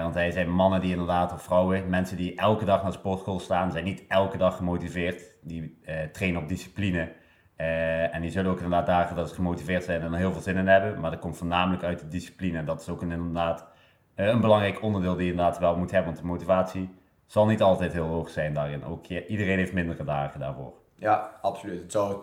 Want 0.02 0.14
hij 0.14 0.32
zei 0.32 0.46
mannen 0.46 0.82
die 0.82 0.92
inderdaad, 0.92 1.34
of 1.34 1.44
vrouwen, 1.44 1.90
mensen 1.90 2.18
die 2.18 2.36
elke 2.36 2.66
dag 2.66 2.82
naar 2.82 2.92
de 2.92 2.98
sportschool 2.98 3.40
staan, 3.40 3.72
zijn 3.72 3.84
niet 3.84 4.04
elke 4.08 4.38
dag 4.38 4.56
gemotiveerd. 4.56 5.24
Die 5.42 5.80
uh, 5.86 6.04
trainen 6.04 6.42
op 6.42 6.48
discipline. 6.48 7.12
Uh, 7.62 8.16
en 8.16 8.22
die 8.22 8.32
zullen 8.32 8.52
ook 8.52 8.62
inderdaad 8.62 8.86
dagen 8.86 9.16
dat 9.16 9.30
ze 9.30 9.36
gemotiveerd 9.36 9.84
zijn 9.84 10.02
en 10.02 10.14
er 10.14 10.18
heel 10.18 10.32
veel 10.32 10.42
zin 10.42 10.58
in 10.58 10.68
hebben. 10.68 11.00
Maar 11.00 11.12
dat 11.12 11.20
komt 11.20 11.38
voornamelijk 11.38 11.84
uit 11.84 12.00
de 12.00 12.08
discipline. 12.08 12.58
En 12.58 12.66
dat 12.66 12.82
is 12.82 12.90
ook 12.90 13.02
een, 13.02 13.12
inderdaad 13.12 13.66
een 14.16 14.42
belangrijk 14.42 14.82
onderdeel 14.82 15.16
die 15.16 15.26
je 15.26 15.32
inderdaad 15.32 15.60
wel 15.60 15.76
moet 15.76 15.92
hebben. 15.92 16.12
Want 16.12 16.22
de 16.24 16.32
motivatie 16.32 16.90
zal 17.26 17.46
niet 17.46 17.62
altijd 17.62 17.94
heel 17.94 18.06
hoog 18.06 18.30
zijn 18.30 18.54
daarin. 18.54 18.86
Ook 18.86 19.06
iedereen 19.08 19.58
heeft 19.58 19.74
mindere 19.74 20.04
dagen 20.04 20.40
daarvoor. 20.40 20.74
Ja, 20.96 21.40
absoluut. 21.42 21.82
Het 21.82 21.92
zou, 21.92 22.22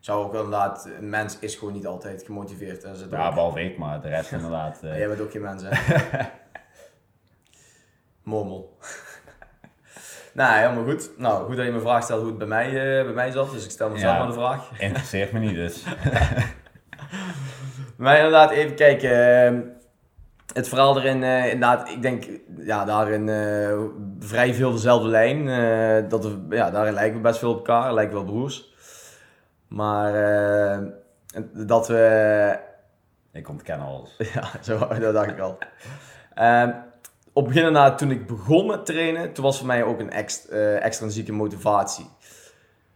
zou 0.00 0.24
ook 0.24 0.34
inderdaad, 0.34 0.90
een 0.98 1.10
mens 1.10 1.38
is 1.38 1.54
gewoon 1.54 1.74
niet 1.74 1.86
altijd 1.86 2.22
gemotiveerd. 2.22 2.84
En 2.84 2.96
ja, 3.10 3.32
behalve 3.32 3.64
ik, 3.64 3.78
maar 3.78 4.00
de 4.00 4.08
rest 4.08 4.32
inderdaad. 4.38 4.84
Uh... 4.84 4.98
jij 4.98 5.08
bent 5.08 5.20
ook 5.20 5.30
geen 5.30 5.42
mens, 5.42 5.62
hè? 5.66 5.70
Mormel. 8.22 8.76
Nou, 10.36 10.58
helemaal 10.58 10.84
goed. 10.84 11.10
Nou, 11.18 11.44
goed 11.44 11.56
dat 11.56 11.64
je 11.64 11.72
me 11.72 11.80
vraag 11.80 12.02
stelt 12.02 12.20
hoe 12.20 12.28
het 12.28 12.38
bij 12.38 12.46
mij, 12.46 12.66
uh, 12.68 13.04
bij 13.04 13.14
mij 13.14 13.30
zat. 13.30 13.50
Dus 13.50 13.64
ik 13.64 13.70
stel 13.70 13.90
mezelf 13.90 14.12
ja, 14.12 14.18
maar 14.18 14.26
de 14.26 14.32
vraag. 14.32 14.70
Interesseert 14.78 15.32
me 15.32 15.38
niet 15.38 15.54
dus. 15.54 15.84
maar 17.98 18.16
inderdaad, 18.16 18.50
even 18.50 18.74
kijken. 18.74 19.44
Ehm, 19.44 19.60
het 20.52 20.68
verhaal 20.68 20.98
erin, 20.98 21.22
uh, 21.22 21.44
inderdaad, 21.44 21.88
ik 21.88 22.02
denk, 22.02 22.24
ja, 22.58 22.84
daarin 22.84 23.26
uh, 23.26 23.80
vrij 24.18 24.54
veel 24.54 24.72
dezelfde 24.72 25.08
lijn. 25.08 25.44
Dat 26.08 26.24
we, 26.24 26.46
ja, 26.50 26.70
daarin 26.70 26.94
lijken 26.94 27.16
we 27.16 27.22
best 27.22 27.38
veel 27.38 27.50
op 27.50 27.56
elkaar, 27.56 27.94
lijken 27.94 28.14
wel 28.14 28.24
broers. 28.24 28.74
Maar 29.68 30.12
dat 31.52 31.88
we... 31.88 32.58
Ik 33.32 33.48
ontken 33.48 33.80
alles. 33.80 34.16
ja, 34.34 34.44
zo, 34.62 34.78
dat 34.78 35.14
dacht 35.14 35.30
ik 35.30 35.38
al. 35.38 35.58
Ehm, 36.34 36.70
op 37.36 37.44
beginnen 37.44 37.72
na, 37.72 37.94
toen 37.94 38.10
ik 38.10 38.26
begon 38.26 38.66
met 38.66 38.86
trainen, 38.86 39.32
toen 39.32 39.44
was 39.44 39.58
voor 39.58 39.66
mij 39.66 39.84
ook 39.84 40.00
een 40.00 40.10
extra, 40.10 40.56
extrinsieke 40.56 41.32
motivatie. 41.32 42.06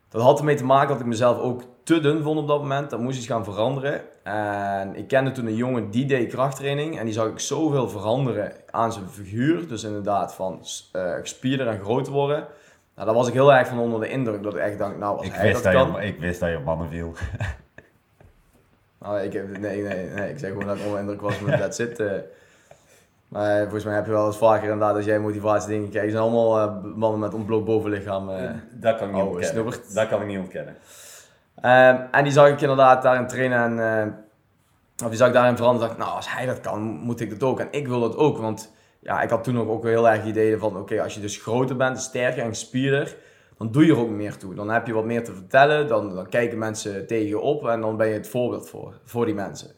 Dat 0.08 0.22
had 0.22 0.38
ermee 0.38 0.54
te 0.54 0.64
maken 0.64 0.88
dat 0.88 1.00
ik 1.00 1.06
mezelf 1.06 1.38
ook 1.38 1.62
te 1.82 2.00
dun 2.00 2.22
vond 2.22 2.38
op 2.38 2.48
dat 2.48 2.60
moment. 2.60 2.90
Dat 2.90 3.00
moest 3.00 3.18
iets 3.18 3.26
gaan 3.26 3.44
veranderen. 3.44 4.00
En 4.22 4.96
ik 4.96 5.08
kende 5.08 5.32
toen 5.32 5.46
een 5.46 5.54
jongen 5.54 5.90
die 5.90 6.06
deed 6.06 6.32
krachttraining. 6.32 6.98
En 6.98 7.04
die 7.04 7.14
zag 7.14 7.26
ik 7.26 7.38
zoveel 7.38 7.88
veranderen 7.88 8.52
aan 8.70 8.92
zijn 8.92 9.08
figuur. 9.08 9.68
Dus 9.68 9.84
inderdaad 9.84 10.34
van 10.34 10.64
uh, 10.92 11.14
gespierder 11.14 11.68
en 11.68 11.80
groter 11.80 12.12
worden. 12.12 12.46
Nou, 12.94 13.06
daar 13.06 13.14
was 13.14 13.28
ik 13.28 13.34
heel 13.34 13.52
erg 13.52 13.68
van 13.68 13.78
onder 13.78 14.00
de 14.00 14.08
indruk. 14.08 14.42
Dat 14.42 14.54
ik 14.54 14.60
echt 14.60 14.78
dacht, 14.78 14.98
nou 14.98 15.16
als 15.16 15.26
ik 15.26 15.32
hij 15.32 15.48
wist 15.48 15.64
dat, 15.64 15.72
kan... 15.72 15.92
Je, 15.92 16.06
ik 16.06 16.18
wist 16.18 16.40
dat 16.40 16.50
je 16.50 16.56
op 16.56 16.64
mannen 16.64 16.88
viel. 16.88 17.12
nou, 19.00 19.20
ik, 19.20 19.58
nee, 19.58 19.82
nee, 19.82 20.08
nee, 20.08 20.30
ik 20.30 20.38
zeg 20.38 20.50
gewoon 20.50 20.66
dat 20.66 20.76
ik 20.76 20.82
onder 20.84 20.96
de 20.96 21.00
indruk 21.00 21.20
was 21.20 21.40
met 21.40 21.58
dat 21.64 21.74
zit. 21.74 22.02
Maar 23.30 23.60
volgens 23.60 23.84
mij 23.84 23.94
heb 23.94 24.06
je 24.06 24.12
wel 24.12 24.26
eens 24.26 24.36
vaker 24.36 24.62
inderdaad, 24.62 24.96
als 24.96 25.04
jij 25.04 25.18
motivatie 25.18 25.68
dingen 25.68 25.90
krijgt, 25.90 26.10
zijn 26.10 26.22
allemaal 26.22 26.58
uh, 26.58 26.94
mannen 26.94 27.20
met 27.20 27.34
ontbloot 27.34 27.64
bovenlichaam. 27.64 28.30
Uh, 28.30 28.50
dat 28.72 28.96
kan 28.96 29.08
ik 29.08 29.14
niet 29.14 29.24
ontkennen. 29.24 29.72
Dat 29.94 30.08
kan 30.08 30.20
ik 30.20 30.26
niet 30.26 30.38
ontkennen. 30.38 30.76
Um, 31.56 32.08
en 32.10 32.24
die 32.24 32.32
zag 32.32 32.48
ik 32.48 32.60
inderdaad 32.60 33.02
daarin 33.02 33.26
trainen 33.26 33.80
en 33.80 34.06
uh, 34.06 35.04
of 35.04 35.08
die 35.08 35.18
zag 35.18 35.28
ik 35.28 35.34
daarin 35.34 35.56
veranderen. 35.56 35.88
dacht 35.88 36.00
nou 36.00 36.16
als 36.16 36.34
hij 36.34 36.46
dat 36.46 36.60
kan, 36.60 36.80
moet 36.80 37.20
ik 37.20 37.30
dat 37.30 37.42
ook. 37.42 37.60
En 37.60 37.68
ik 37.70 37.88
wil 37.88 38.00
dat 38.00 38.16
ook, 38.16 38.38
want 38.38 38.72
ja, 39.00 39.22
ik 39.22 39.30
had 39.30 39.44
toen 39.44 39.54
nog 39.54 39.68
ook 39.68 39.84
heel 39.84 40.08
erg 40.08 40.24
ideeën 40.24 40.58
van, 40.58 40.76
oké, 40.76 41.02
als 41.02 41.14
je 41.14 41.20
dus 41.20 41.36
groter 41.36 41.76
bent, 41.76 42.00
sterker 42.00 42.42
en 42.42 42.54
spierder, 42.54 43.16
dan 43.58 43.70
doe 43.72 43.86
je 43.86 43.92
er 43.92 43.98
ook 43.98 44.08
meer 44.08 44.36
toe. 44.36 44.54
Dan 44.54 44.70
heb 44.70 44.86
je 44.86 44.92
wat 44.92 45.04
meer 45.04 45.24
te 45.24 45.32
vertellen, 45.32 45.88
dan, 45.88 46.14
dan 46.14 46.28
kijken 46.28 46.58
mensen 46.58 47.06
tegen 47.06 47.28
je 47.28 47.38
op 47.38 47.66
en 47.68 47.80
dan 47.80 47.96
ben 47.96 48.06
je 48.06 48.14
het 48.14 48.28
voorbeeld 48.28 48.68
voor, 48.68 49.00
voor 49.04 49.24
die 49.24 49.34
mensen. 49.34 49.70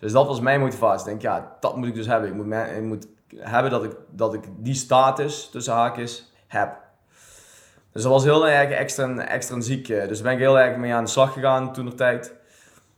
Dus 0.00 0.12
dat 0.12 0.26
was 0.26 0.40
mijn 0.40 0.60
motivatie. 0.60 0.98
Ik 0.98 1.20
denk, 1.20 1.22
ja, 1.22 1.56
dat 1.60 1.76
moet 1.76 1.86
ik 1.86 1.94
dus 1.94 2.06
hebben. 2.06 2.28
Ik 2.28 2.34
moet, 2.34 2.54
ik 2.76 2.82
moet 2.82 3.06
hebben 3.36 3.70
dat 3.70 3.84
ik, 3.84 3.92
dat 4.10 4.34
ik 4.34 4.44
die 4.56 4.74
status, 4.74 5.48
tussen 5.52 5.74
haakjes, 5.74 6.32
heb. 6.46 6.78
Dus 7.92 8.02
dat 8.02 8.12
was 8.12 8.24
heel 8.24 8.48
erg 8.48 8.70
extra, 8.70 9.26
extrinsiek. 9.26 9.86
Dus 9.86 10.08
daar 10.08 10.22
ben 10.22 10.32
ik 10.32 10.38
heel 10.38 10.58
erg 10.58 10.76
mee 10.76 10.94
aan 10.94 11.04
de 11.04 11.10
slag 11.10 11.32
gegaan 11.32 11.72
toen 11.72 11.84
de 11.84 11.94
tijd. 11.94 12.38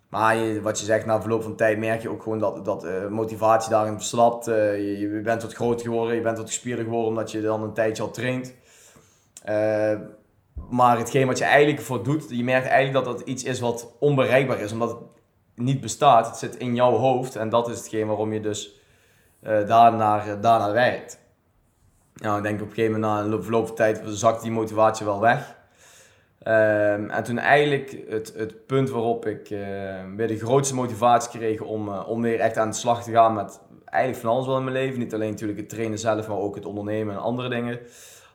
Maar 0.09 0.63
wat 0.63 0.79
je 0.79 0.85
zegt, 0.85 1.07
na 1.07 1.21
verloop 1.21 1.43
van 1.43 1.57
tijd 1.57 1.79
merk 1.79 2.03
je 2.03 2.11
ook 2.11 2.23
gewoon 2.23 2.39
dat, 2.39 2.65
dat 2.65 2.85
uh, 2.85 3.09
motivatie 3.09 3.71
daarin 3.71 3.97
verslapt. 3.97 4.49
Uh, 4.49 4.77
je, 4.77 4.99
je, 4.99 5.21
bent 5.21 5.43
wat 5.43 5.53
groter 5.53 5.87
geworden, 5.87 6.15
je 6.15 6.21
bent 6.21 6.37
wat 6.37 6.47
gespierder 6.47 6.85
geworden 6.85 7.09
omdat 7.09 7.31
je 7.31 7.41
dan 7.41 7.63
een 7.63 7.73
tijdje 7.73 8.03
al 8.03 8.11
traint. 8.11 8.55
Maar 10.69 10.99
hetgeen 10.99 11.27
wat 11.27 11.39
je 11.39 11.45
eigenlijk 11.45 11.81
voor 11.81 12.03
doet, 12.03 12.25
je 12.29 12.45
merkt 12.45 12.67
eigenlijk 12.67 13.05
dat 13.05 13.17
dat 13.17 13.29
iets 13.29 13.45
is 13.45 13.61
wat 13.61 13.93
onbereikbaar 13.99 14.61
is. 14.61 14.73
Omdat 14.73 14.99
niet 15.55 15.81
bestaat. 15.81 16.27
Het 16.27 16.37
zit 16.37 16.57
in 16.57 16.75
jouw 16.75 16.97
hoofd 16.97 17.37
en 17.37 17.49
dat 17.49 17.69
is 17.69 17.77
hetgeen 17.77 18.07
waarom 18.07 18.33
je 18.33 18.41
dus 18.41 18.81
uh, 19.43 19.67
daarnaar, 19.67 20.41
daarnaar 20.41 20.73
werkt. 20.73 21.21
Nou, 22.15 22.37
ik 22.37 22.43
denk 22.43 22.61
op 22.61 22.69
een 22.69 22.75
gegeven 22.75 23.01
moment 23.01 23.31
na 23.31 23.37
een 23.37 23.43
verloop 23.43 23.67
van 23.67 23.77
tijd 23.77 24.03
zakt 24.05 24.43
die 24.43 24.51
motivatie 24.51 25.07
wel 25.07 25.21
weg. 25.21 25.61
Um, 26.47 27.11
en 27.11 27.23
toen 27.25 27.39
eigenlijk 27.39 27.97
het, 28.09 28.33
het 28.37 28.67
punt 28.67 28.91
waarop 28.91 29.27
ik 29.27 29.51
uh, 29.51 29.61
weer 30.17 30.29
de 30.29 30.39
grootste 30.39 30.75
motivatie 30.75 31.39
kreeg 31.39 31.61
om, 31.61 31.89
om 31.89 32.23
weer 32.23 32.41
echt 32.41 32.57
aan 32.57 32.71
de 32.71 32.77
slag 32.77 33.03
te 33.03 33.11
gaan 33.11 33.35
met 33.35 33.61
eigenlijk 33.85 34.25
van 34.25 34.33
alles 34.33 34.47
wel 34.47 34.57
in 34.57 34.65
mijn 34.65 34.77
leven. 34.77 34.99
Niet 34.99 35.15
alleen 35.15 35.31
natuurlijk 35.31 35.59
het 35.59 35.69
trainen 35.69 35.99
zelf, 35.99 36.29
maar 36.29 36.37
ook 36.37 36.55
het 36.55 36.67
ondernemen 36.67 37.15
en 37.15 37.21
andere 37.21 37.49
dingen. 37.49 37.81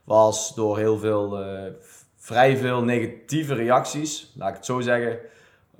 Was 0.04 0.56
door 0.56 0.78
heel 0.78 0.98
veel, 0.98 1.40
vrij 2.16 2.58
veel 2.58 2.84
negatieve 2.84 3.54
reacties, 3.54 4.34
laat 4.36 4.50
ik 4.50 4.56
het 4.56 4.66
zo 4.66 4.80
zeggen, 4.80 5.20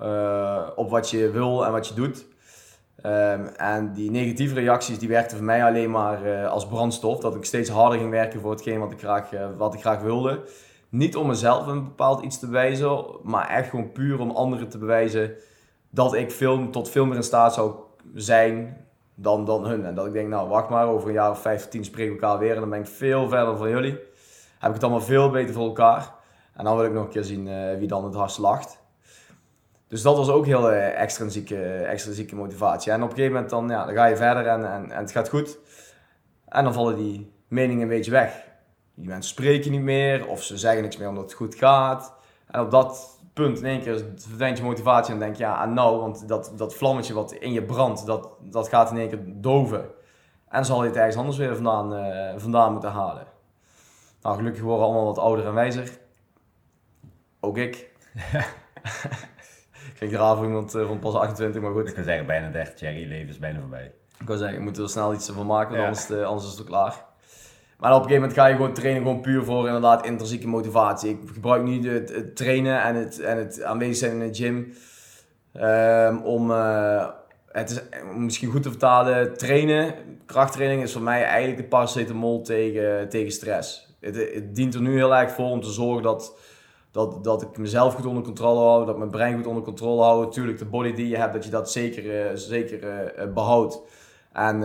uh, 0.02 0.68
op 0.76 0.90
wat 0.90 1.10
je 1.10 1.30
wil 1.30 1.64
en 1.64 1.72
wat 1.72 1.88
je 1.88 1.94
doet. 1.94 2.26
Um, 3.06 3.46
en 3.46 3.92
die 3.92 4.10
negatieve 4.10 4.54
reacties 4.54 4.98
die 4.98 5.08
werkten 5.08 5.36
voor 5.36 5.46
mij 5.46 5.64
alleen 5.64 5.90
maar 5.90 6.26
uh, 6.26 6.50
als 6.50 6.66
brandstof. 6.66 7.20
Dat 7.20 7.34
ik 7.34 7.44
steeds 7.44 7.70
harder 7.70 7.98
ging 7.98 8.10
werken 8.10 8.40
voor 8.40 8.50
hetgeen 8.50 8.80
wat 8.80 8.92
ik 8.92 8.98
graag, 8.98 9.32
uh, 9.32 9.46
wat 9.56 9.74
ik 9.74 9.80
graag 9.80 10.00
wilde. 10.00 10.42
Niet 10.88 11.16
om 11.16 11.26
mezelf 11.26 11.66
een 11.66 11.84
bepaald 11.84 12.22
iets 12.22 12.38
te 12.38 12.46
bewijzen, 12.46 13.04
maar 13.22 13.48
echt 13.48 13.70
gewoon 13.70 13.92
puur 13.92 14.20
om 14.20 14.30
anderen 14.30 14.68
te 14.68 14.78
bewijzen 14.78 15.34
dat 15.90 16.14
ik 16.14 16.30
veel, 16.30 16.70
tot 16.70 16.90
veel 16.90 17.06
meer 17.06 17.16
in 17.16 17.22
staat 17.22 17.54
zou 17.54 17.74
zijn 18.14 18.86
dan, 19.14 19.44
dan 19.44 19.66
hun. 19.66 19.84
En 19.84 19.94
dat 19.94 20.06
ik 20.06 20.12
denk, 20.12 20.28
nou 20.28 20.48
wacht 20.48 20.68
maar, 20.68 20.86
over 20.86 21.08
een 21.08 21.14
jaar 21.14 21.30
of 21.30 21.40
15 21.40 21.84
spreken 21.84 22.14
we 22.14 22.20
elkaar 22.20 22.38
weer 22.38 22.54
en 22.54 22.60
dan 22.60 22.70
ben 22.70 22.80
ik 22.80 22.86
veel 22.86 23.28
verder 23.28 23.56
van 23.56 23.68
jullie. 23.68 23.98
Heb 24.58 24.68
ik 24.68 24.74
het 24.74 24.82
allemaal 24.82 25.00
veel 25.00 25.30
beter 25.30 25.54
voor 25.54 25.66
elkaar. 25.66 26.14
En 26.54 26.64
dan 26.64 26.76
wil 26.76 26.84
ik 26.84 26.92
nog 26.92 27.04
een 27.04 27.10
keer 27.10 27.24
zien 27.24 27.78
wie 27.78 27.88
dan 27.88 28.04
het 28.04 28.14
hardst 28.14 28.38
lacht. 28.38 28.78
Dus 29.88 30.02
dat 30.02 30.16
was 30.16 30.28
ook 30.28 30.46
heel 30.46 30.72
uh, 30.72 31.00
extrinsieke, 31.00 31.64
extrinsieke 31.66 32.34
motivatie. 32.34 32.92
En 32.92 33.02
op 33.02 33.10
een 33.10 33.16
gegeven 33.16 33.32
moment 33.32 33.50
dan, 33.50 33.68
ja, 33.68 33.84
dan 33.84 33.94
ga 33.94 34.04
je 34.04 34.16
verder 34.16 34.46
en, 34.46 34.72
en, 34.72 34.90
en 34.90 35.00
het 35.00 35.12
gaat 35.12 35.28
goed. 35.28 35.58
En 36.48 36.64
dan 36.64 36.72
vallen 36.72 36.96
die 36.96 37.32
meningen 37.48 37.82
een 37.82 37.88
beetje 37.88 38.10
weg. 38.10 38.46
Die 38.94 39.06
mensen 39.06 39.30
spreken 39.30 39.70
niet 39.70 39.80
meer 39.80 40.26
of 40.26 40.42
ze 40.42 40.58
zeggen 40.58 40.82
niks 40.82 40.96
meer 40.96 41.08
omdat 41.08 41.24
het 41.24 41.32
goed 41.32 41.54
gaat. 41.54 42.14
En 42.46 42.60
op 42.60 42.70
dat 42.70 43.20
punt 43.32 43.58
in 43.58 43.64
één 43.64 43.80
keer 43.80 44.04
verdwijnt 44.16 44.58
je 44.58 44.64
motivatie 44.64 45.12
en 45.12 45.18
denk 45.18 45.36
je, 45.36 45.42
ja, 45.42 45.66
nou, 45.66 46.00
want 46.00 46.28
dat, 46.28 46.52
dat 46.56 46.74
vlammetje 46.74 47.14
wat 47.14 47.32
in 47.32 47.52
je 47.52 47.62
brandt, 47.62 48.06
dat, 48.06 48.28
dat 48.40 48.68
gaat 48.68 48.90
in 48.90 48.98
één 48.98 49.08
keer 49.08 49.22
doven. 49.26 49.84
En 50.48 50.64
zal 50.64 50.82
je 50.82 50.88
het 50.88 50.96
ergens 50.96 51.16
anders 51.16 51.36
weer 51.36 51.54
vandaan, 51.54 51.94
uh, 51.94 52.32
vandaan 52.36 52.72
moeten 52.72 52.90
halen. 52.90 53.26
Nou, 54.22 54.36
gelukkig 54.36 54.62
worden 54.62 54.80
we 54.80 54.86
allemaal 54.86 55.06
wat 55.06 55.18
ouder 55.18 55.46
en 55.46 55.54
wijzer. 55.54 55.98
Ook 57.40 57.56
ik. 57.56 57.90
Kijk 59.98 60.12
raar 60.12 60.36
voor 60.36 60.44
iemand 60.44 60.74
uh, 60.74 60.86
van 60.86 60.98
pas 60.98 61.14
28, 61.14 61.62
maar 61.62 61.72
goed. 61.72 61.88
Ik 61.88 61.94
kan 61.94 62.04
zeggen, 62.04 62.26
bijna 62.26 62.50
30 62.50 62.80
jaar 62.80 62.92
leven 62.92 63.28
is 63.28 63.38
bijna 63.38 63.60
voorbij. 63.60 63.92
Ik 64.20 64.26
wil 64.26 64.36
zeggen, 64.36 64.58
je 64.58 64.64
moet 64.64 64.78
er 64.78 64.88
snel 64.88 65.14
iets 65.14 65.30
van 65.30 65.46
maken, 65.46 65.76
ja. 65.76 65.84
anders, 65.84 66.10
uh, 66.10 66.26
anders 66.26 66.52
is 66.52 66.58
het 66.58 66.66
klaar. 66.66 67.04
Maar 67.78 67.94
op 67.94 67.96
een 67.96 68.08
gegeven 68.08 68.20
moment 68.20 68.38
ga 68.38 68.46
je 68.46 68.54
gewoon 68.54 68.72
trainen 68.72 69.02
gewoon 69.02 69.20
puur 69.20 69.44
voor 69.44 69.66
inderdaad 69.66 70.06
intrinsieke 70.06 70.48
motivatie. 70.48 71.10
Ik 71.10 71.18
gebruik 71.32 71.62
nu 71.62 71.92
het, 71.92 72.08
het 72.08 72.36
trainen 72.36 72.82
en 72.82 72.94
het, 72.94 73.20
en 73.20 73.36
het 73.36 73.62
aanwezig 73.62 73.96
zijn 73.96 74.12
in 74.12 74.32
de 74.32 74.34
gym 74.34 74.72
um, 75.64 76.22
om... 76.22 76.50
Uh, 76.50 77.08
het 77.52 77.70
is 77.70 77.80
misschien 78.16 78.50
goed 78.50 78.62
te 78.62 78.70
vertalen, 78.70 79.36
trainen, 79.36 79.94
krachttraining 80.26 80.82
is 80.82 80.92
voor 80.92 81.02
mij 81.02 81.24
eigenlijk 81.24 81.56
de 81.56 81.68
paracetamol 81.68 82.42
tegen, 82.42 83.08
tegen 83.08 83.32
stress. 83.32 83.96
Het, 84.00 84.16
het 84.16 84.54
dient 84.54 84.74
er 84.74 84.80
nu 84.80 84.94
heel 84.96 85.16
erg 85.16 85.30
voor 85.30 85.50
om 85.50 85.60
te 85.60 85.70
zorgen 85.70 86.02
dat, 86.02 86.38
dat, 86.98 87.24
dat 87.24 87.42
ik 87.42 87.58
mezelf 87.58 87.94
goed 87.94 88.06
onder 88.06 88.22
controle 88.22 88.58
hou, 88.58 88.86
dat 88.86 88.98
mijn 88.98 89.10
brein 89.10 89.34
goed 89.34 89.46
onder 89.46 89.62
controle 89.62 90.02
hou. 90.02 90.24
Natuurlijk, 90.24 90.58
de 90.58 90.64
body 90.64 90.92
die 90.92 91.08
je 91.08 91.16
hebt, 91.16 91.32
dat 91.32 91.44
je 91.44 91.50
dat 91.50 91.70
zeker, 91.70 92.04
uh, 92.04 92.30
zeker 92.34 92.82
uh, 93.18 93.32
behoudt. 93.32 93.80
En 94.32 94.64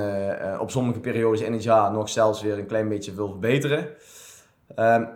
op 0.59 0.71
sommige 0.71 0.99
periodes 0.99 1.41
in 1.41 1.53
het 1.53 1.63
jaar 1.63 1.91
nog 1.91 2.09
zelfs 2.09 2.41
weer 2.41 2.57
een 2.57 2.65
klein 2.65 2.89
beetje 2.89 3.13
wil 3.13 3.27
verbeteren. 3.27 3.87
Um, 4.75 5.09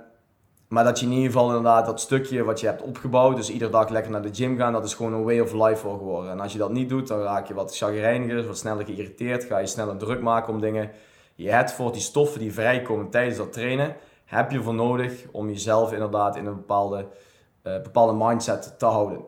maar 0.68 0.84
dat 0.84 1.00
je 1.00 1.06
in 1.06 1.12
ieder 1.12 1.32
geval 1.32 1.48
inderdaad 1.48 1.86
dat 1.86 2.00
stukje 2.00 2.44
wat 2.44 2.60
je 2.60 2.68
hebt 2.68 2.82
opgebouwd, 2.82 3.36
dus 3.36 3.50
iedere 3.50 3.72
dag 3.72 3.90
lekker 3.90 4.12
naar 4.12 4.22
de 4.22 4.34
gym 4.34 4.58
gaan, 4.58 4.74
dat 4.74 4.86
is 4.86 4.94
gewoon 4.94 5.14
een 5.14 5.24
way 5.24 5.40
of 5.40 5.54
life 5.54 5.76
voor 5.76 5.98
geworden. 5.98 6.32
En 6.32 6.40
als 6.40 6.52
je 6.52 6.58
dat 6.58 6.72
niet 6.72 6.90
doet, 6.90 7.08
dan 7.08 7.22
raak 7.22 7.48
je 7.48 7.54
wat 7.54 7.78
chagrijniger, 7.78 8.48
wat 8.48 8.58
sneller 8.58 8.86
geïrriteerd, 8.86 9.44
ga 9.44 9.58
je 9.58 9.68
sneller 9.68 9.98
druk 9.98 10.22
maken 10.22 10.54
om 10.54 10.62
dingen. 10.62 10.92
Je 11.36 11.50
hebt 11.50 11.72
voor 11.72 11.92
die 11.92 12.02
stoffen 12.02 12.40
die 12.40 12.54
vrijkomen 12.54 13.10
tijdens 13.10 13.38
dat 13.38 13.54
trainen, 13.54 13.96
heb 14.28 14.52
je 14.52 14.62
voor 14.64 14.74
nodig 14.74 15.26
om 15.32 15.48
jezelf 15.48 15.94
inderdaad 15.94 16.36
in 16.36 16.46
een 16.46 16.56
bepaalde 16.56 17.08
uh, 17.64 17.82
bepaalde 17.82 18.26
mindset 18.26 18.80
te 18.80 18.86
houden. 18.86 19.26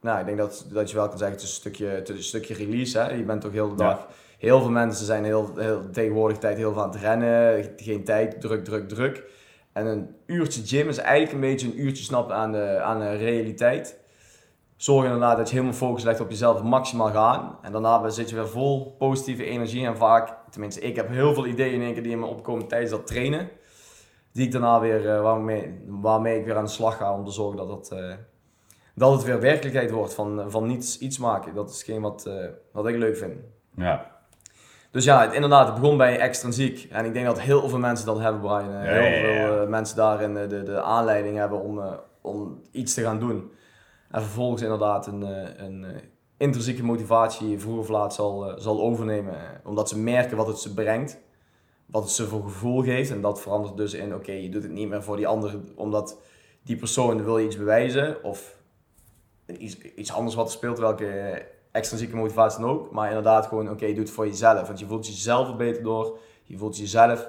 Nou, 0.00 0.20
ik 0.20 0.26
denk 0.26 0.38
dat, 0.38 0.66
dat 0.72 0.90
je 0.90 0.96
wel 0.96 1.08
kan 1.08 1.18
zeggen, 1.18 1.36
het 1.36 1.46
is 1.46 1.50
een 1.50 1.60
stukje, 1.60 1.86
het 1.86 2.08
is 2.08 2.16
een 2.16 2.22
stukje 2.22 2.54
release. 2.54 2.98
Hè? 2.98 3.10
Je 3.10 3.24
bent 3.24 3.40
toch 3.40 3.52
heel 3.52 3.68
de 3.68 3.74
dag... 3.74 4.08
Heel 4.38 4.60
veel 4.60 4.70
mensen 4.70 5.06
zijn 5.06 5.24
heel, 5.24 5.50
heel, 5.56 5.90
tegenwoordig 5.90 6.38
tijd 6.38 6.56
heel 6.56 6.72
veel 6.72 6.82
aan 6.82 6.90
het 6.90 7.00
rennen. 7.00 7.72
Geen 7.76 8.04
tijd, 8.04 8.40
druk, 8.40 8.64
druk, 8.64 8.88
druk. 8.88 9.24
En 9.72 9.86
een 9.86 10.16
uurtje 10.26 10.66
gym 10.66 10.88
is 10.88 10.98
eigenlijk 10.98 11.32
een 11.32 11.50
beetje 11.50 11.66
een 11.66 11.80
uurtje 11.80 12.04
snappen 12.04 12.34
aan 12.34 12.52
de, 12.52 12.80
aan 12.80 12.98
de 12.98 13.16
realiteit. 13.16 13.98
Zorg 14.78 15.04
inderdaad 15.04 15.36
dat 15.36 15.48
je 15.48 15.54
helemaal 15.54 15.76
focus 15.76 16.02
legt 16.02 16.20
op 16.20 16.30
jezelf 16.30 16.62
maximaal 16.62 17.10
gaan. 17.10 17.58
En 17.62 17.72
daarna 17.72 18.08
zit 18.08 18.30
je 18.30 18.34
weer 18.34 18.48
vol 18.48 18.94
positieve 18.98 19.44
energie. 19.44 19.86
En 19.86 19.96
vaak, 19.96 20.34
tenminste 20.50 20.80
ik 20.80 20.96
heb 20.96 21.08
heel 21.08 21.34
veel 21.34 21.46
ideeën 21.46 21.74
in 21.74 21.82
één 21.82 21.92
keer 21.92 22.02
die 22.02 22.12
in 22.12 22.18
me 22.18 22.26
opkomen 22.26 22.68
tijdens 22.68 22.90
dat 22.90 23.06
trainen. 23.06 23.48
Die 24.32 24.46
ik 24.46 24.52
daarna 24.52 24.80
weer, 24.80 25.04
uh, 25.04 25.20
waarmee, 25.20 25.84
waarmee 25.86 26.38
ik 26.38 26.44
weer 26.44 26.56
aan 26.56 26.64
de 26.64 26.70
slag 26.70 26.96
ga 26.96 27.14
om 27.14 27.24
te 27.24 27.30
zorgen 27.30 27.56
dat, 27.56 27.68
dat, 27.68 27.90
uh, 27.92 28.14
dat 28.94 29.12
het 29.12 29.24
weer 29.24 29.40
werkelijkheid 29.40 29.90
wordt. 29.90 30.14
Van, 30.14 30.50
van 30.50 30.66
niets 30.66 30.98
iets 30.98 31.18
maken. 31.18 31.54
Dat 31.54 31.70
is 31.70 31.82
geen 31.82 32.00
wat, 32.00 32.24
uh, 32.28 32.34
wat 32.72 32.86
ik 32.86 32.96
leuk 32.96 33.16
vind. 33.16 33.34
Ja. 33.74 34.18
Dus 34.90 35.04
ja, 35.04 35.20
het, 35.20 35.32
inderdaad, 35.32 35.66
het 35.66 35.80
begon 35.80 35.96
bij 35.96 36.18
extrinsiek. 36.18 36.86
En 36.90 37.04
ik 37.04 37.12
denk 37.12 37.26
dat 37.26 37.40
heel 37.40 37.68
veel 37.68 37.78
mensen 37.78 38.06
dat 38.06 38.18
hebben, 38.18 38.40
Brian. 38.40 38.72
Heel 38.72 39.02
ja, 39.02 39.08
ja, 39.08 39.20
veel 39.20 39.62
eh, 39.62 39.68
mensen 39.68 39.96
daarin 39.96 40.36
eh, 40.36 40.48
de, 40.48 40.62
de 40.62 40.82
aanleiding 40.82 41.36
hebben 41.36 41.60
om, 41.60 41.78
eh, 41.78 41.92
om 42.20 42.62
iets 42.70 42.94
te 42.94 43.02
gaan 43.02 43.18
doen. 43.18 43.50
En 44.10 44.22
vervolgens 44.22 44.62
inderdaad 44.62 45.06
een, 45.06 45.22
eh, 45.22 45.64
een 45.64 45.84
eh, 45.84 46.02
intrinsieke 46.36 46.84
motivatie 46.84 47.58
vroeg 47.58 47.78
of 47.78 47.88
laat 47.88 48.14
zal, 48.14 48.50
eh, 48.50 48.54
zal 48.58 48.80
overnemen. 48.80 49.60
Omdat 49.64 49.88
ze 49.88 49.98
merken 49.98 50.36
wat 50.36 50.46
het 50.46 50.58
ze 50.58 50.74
brengt. 50.74 51.18
Wat 51.86 52.02
het 52.02 52.12
ze 52.12 52.26
voor 52.26 52.42
gevoel 52.42 52.82
geeft. 52.82 53.10
En 53.10 53.20
dat 53.20 53.40
verandert 53.40 53.76
dus 53.76 53.94
in, 53.94 54.14
oké, 54.14 54.32
je 54.32 54.48
doet 54.48 54.62
het 54.62 54.72
niet 54.72 54.88
meer 54.88 55.02
voor 55.02 55.16
die 55.16 55.26
andere, 55.26 55.60
omdat 55.74 56.20
die 56.62 56.76
persoon 56.76 57.24
wil 57.24 57.38
je 57.38 57.46
iets 57.46 57.56
bewijzen. 57.56 58.24
Of 58.24 58.56
iets, 59.58 59.78
iets 59.78 60.12
anders 60.12 60.34
wat 60.34 60.46
er 60.46 60.52
speelt, 60.52 60.78
welke 60.78 61.42
extrinsieke 61.70 62.16
motivatie 62.16 62.60
dan 62.60 62.70
ook. 62.70 62.90
Maar 62.90 63.08
inderdaad 63.08 63.46
gewoon, 63.46 63.70
oké, 63.70 63.86
je 63.86 63.94
doet 63.94 64.06
het 64.06 64.14
voor 64.14 64.26
jezelf. 64.26 64.66
Want 64.66 64.78
je 64.78 64.86
voelt 64.86 65.06
jezelf 65.06 65.48
er 65.48 65.56
beter 65.56 65.82
door. 65.82 66.18
Je 66.44 66.58
voelt 66.58 66.76
jezelf, 66.76 67.28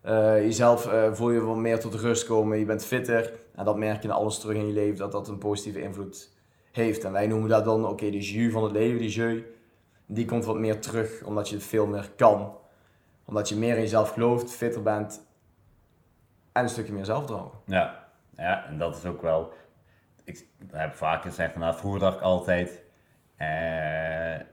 eh, 0.00 0.40
jezelf 0.42 0.88
voel 1.12 1.30
je 1.30 1.40
wat 1.40 1.56
meer 1.56 1.80
tot 1.80 1.94
rust 1.94 2.26
komen. 2.26 2.58
Je 2.58 2.64
bent 2.64 2.84
fitter. 2.84 3.32
En 3.56 3.64
dat 3.64 3.76
merk 3.76 4.02
je 4.02 4.08
in 4.08 4.14
alles 4.14 4.38
terug 4.38 4.56
in 4.56 4.66
je 4.66 4.72
leven, 4.72 4.96
dat 4.96 5.12
dat 5.12 5.28
een 5.28 5.38
positieve 5.38 5.80
invloed 5.82 6.30
heeft. 6.72 7.04
En 7.04 7.12
wij 7.12 7.26
noemen 7.26 7.48
dat 7.48 7.64
dan, 7.64 7.86
oké, 7.86 8.10
de 8.10 8.20
jus 8.20 8.52
van 8.52 8.62
het 8.62 8.72
leven, 8.72 8.98
die 8.98 9.10
jeu, 9.10 9.42
die 10.06 10.24
komt 10.24 10.44
wat 10.44 10.56
meer 10.58 10.80
terug, 10.80 11.22
omdat 11.22 11.48
je 11.48 11.60
veel 11.60 11.86
meer 11.86 12.10
kan. 12.16 12.56
Omdat 13.24 13.48
je 13.48 13.56
meer 13.56 13.74
in 13.74 13.80
jezelf 13.80 14.10
gelooft, 14.10 14.50
fitter 14.50 14.82
bent 14.82 15.26
en 16.52 16.62
een 16.62 16.68
stukje 16.68 16.92
meer 16.92 17.04
zelfvertrouwen. 17.04 17.52
Ja, 17.66 18.08
ja, 18.36 18.66
en 18.66 18.78
dat 18.78 18.96
is 18.96 19.04
ook 19.04 19.22
wel. 19.22 19.52
Ik 20.24 20.46
heb 20.72 20.94
vaker 20.94 21.30
gezegd, 21.30 21.54
inderdaad, 21.54 21.78
vroeger 21.78 22.00
dacht 22.00 22.16
ik 22.16 22.22
altijd. 22.22 22.82
eh, 23.36 23.46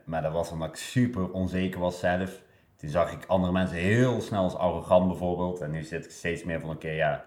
maar 0.05 0.21
dat 0.21 0.31
was 0.31 0.51
omdat 0.51 0.69
ik 0.69 0.75
super 0.75 1.31
onzeker 1.31 1.79
was 1.79 1.99
zelf. 1.99 2.41
Toen 2.75 2.89
zag 2.89 3.11
ik 3.11 3.25
andere 3.25 3.53
mensen 3.53 3.77
heel 3.77 4.21
snel 4.21 4.43
als 4.43 4.55
arrogant 4.55 5.07
bijvoorbeeld. 5.07 5.61
En 5.61 5.71
nu 5.71 5.83
zit 5.83 6.05
ik 6.05 6.11
steeds 6.11 6.43
meer 6.43 6.59
van: 6.59 6.69
oké, 6.69 6.89
ja. 6.89 7.25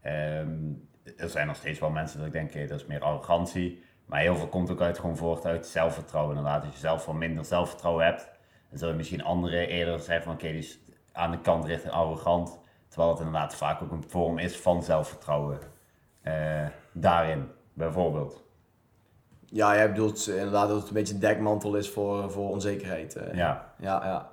ehm, 0.00 0.72
er 1.16 1.28
zijn 1.28 1.46
nog 1.46 1.56
steeds 1.56 1.78
wel 1.78 1.90
mensen 1.90 2.18
dat 2.18 2.26
ik 2.26 2.32
denk: 2.32 2.68
dat 2.68 2.80
is 2.80 2.86
meer 2.86 3.00
arrogantie. 3.02 3.84
Maar 4.06 4.20
heel 4.20 4.36
veel 4.36 4.48
komt 4.48 4.70
ook 4.70 4.80
uit, 4.80 4.98
gewoon 4.98 5.16
voort 5.16 5.44
uit 5.46 5.66
zelfvertrouwen. 5.66 6.36
Inderdaad, 6.36 6.64
als 6.64 6.72
je 6.74 6.78
zelf 6.80 7.06
wat 7.06 7.14
minder 7.14 7.44
zelfvertrouwen 7.44 8.04
hebt, 8.04 8.28
dan 8.70 8.78
zul 8.78 8.88
je 8.88 8.94
misschien 8.94 9.24
anderen 9.24 9.68
eerder 9.68 9.98
zeggen: 10.00 10.24
van 10.24 10.32
oké, 10.34 10.46
die 10.46 10.58
is 10.58 10.78
aan 11.12 11.30
de 11.30 11.40
kant 11.40 11.64
richting 11.64 11.92
arrogant. 11.92 12.58
Terwijl 12.88 13.10
het 13.10 13.18
inderdaad 13.18 13.54
vaak 13.54 13.82
ook 13.82 13.90
een 13.90 14.04
vorm 14.08 14.38
is 14.38 14.56
van 14.56 14.82
zelfvertrouwen. 14.82 15.58
eh, 16.22 16.66
daarin, 16.92 17.48
bijvoorbeeld. 17.72 18.44
Ja, 19.44 19.74
jij 19.74 19.88
bedoelt 19.90 20.28
inderdaad 20.28 20.68
dat 20.68 20.78
het 20.78 20.88
een 20.88 20.94
beetje 20.94 21.14
een 21.14 21.20
dekmantel 21.20 21.74
is 21.74 21.90
voor, 21.90 22.30
voor 22.30 22.50
onzekerheid. 22.50 23.14
eh. 23.16 23.34
Ja, 23.34 23.74
Ja, 23.78 24.04
ja. 24.04 24.30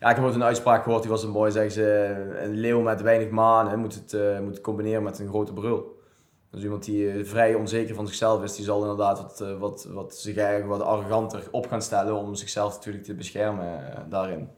ja, 0.00 0.10
ik 0.10 0.16
heb 0.16 0.24
ooit 0.24 0.34
een 0.34 0.42
uitspraak 0.44 0.82
gehoord, 0.82 1.02
die 1.02 1.10
was 1.10 1.22
een 1.22 1.30
mooi, 1.30 1.50
zeggen 1.50 1.72
ze, 1.72 2.36
een 2.38 2.54
leeuw 2.54 2.80
met 2.80 3.02
weinig 3.02 3.30
manen 3.30 3.78
moet 3.78 3.94
het, 3.94 4.12
eh, 4.12 4.38
moet 4.40 4.54
het 4.54 4.60
combineren 4.62 5.02
met 5.02 5.18
een 5.18 5.28
grote 5.28 5.52
brul. 5.52 5.95
Dus 6.56 6.64
iemand 6.64 6.84
die 6.84 7.10
eh, 7.10 7.24
vrij 7.24 7.54
onzeker 7.54 7.94
van 7.94 8.06
zichzelf 8.06 8.42
is, 8.42 8.54
die 8.54 8.64
zal 8.64 8.80
inderdaad 8.80 9.22
wat, 9.22 9.40
eh, 9.40 9.58
wat, 9.58 9.88
wat 9.90 10.14
zich 10.14 10.36
eigenlijk 10.36 10.68
wat 10.68 10.88
arroganter 10.88 11.48
op 11.50 11.68
gaan 11.68 11.82
stellen 11.82 12.14
om 12.14 12.34
zichzelf 12.34 12.74
natuurlijk 12.74 13.04
te 13.04 13.14
beschermen 13.14 13.94
eh, 13.94 14.00
daarin. 14.08 14.48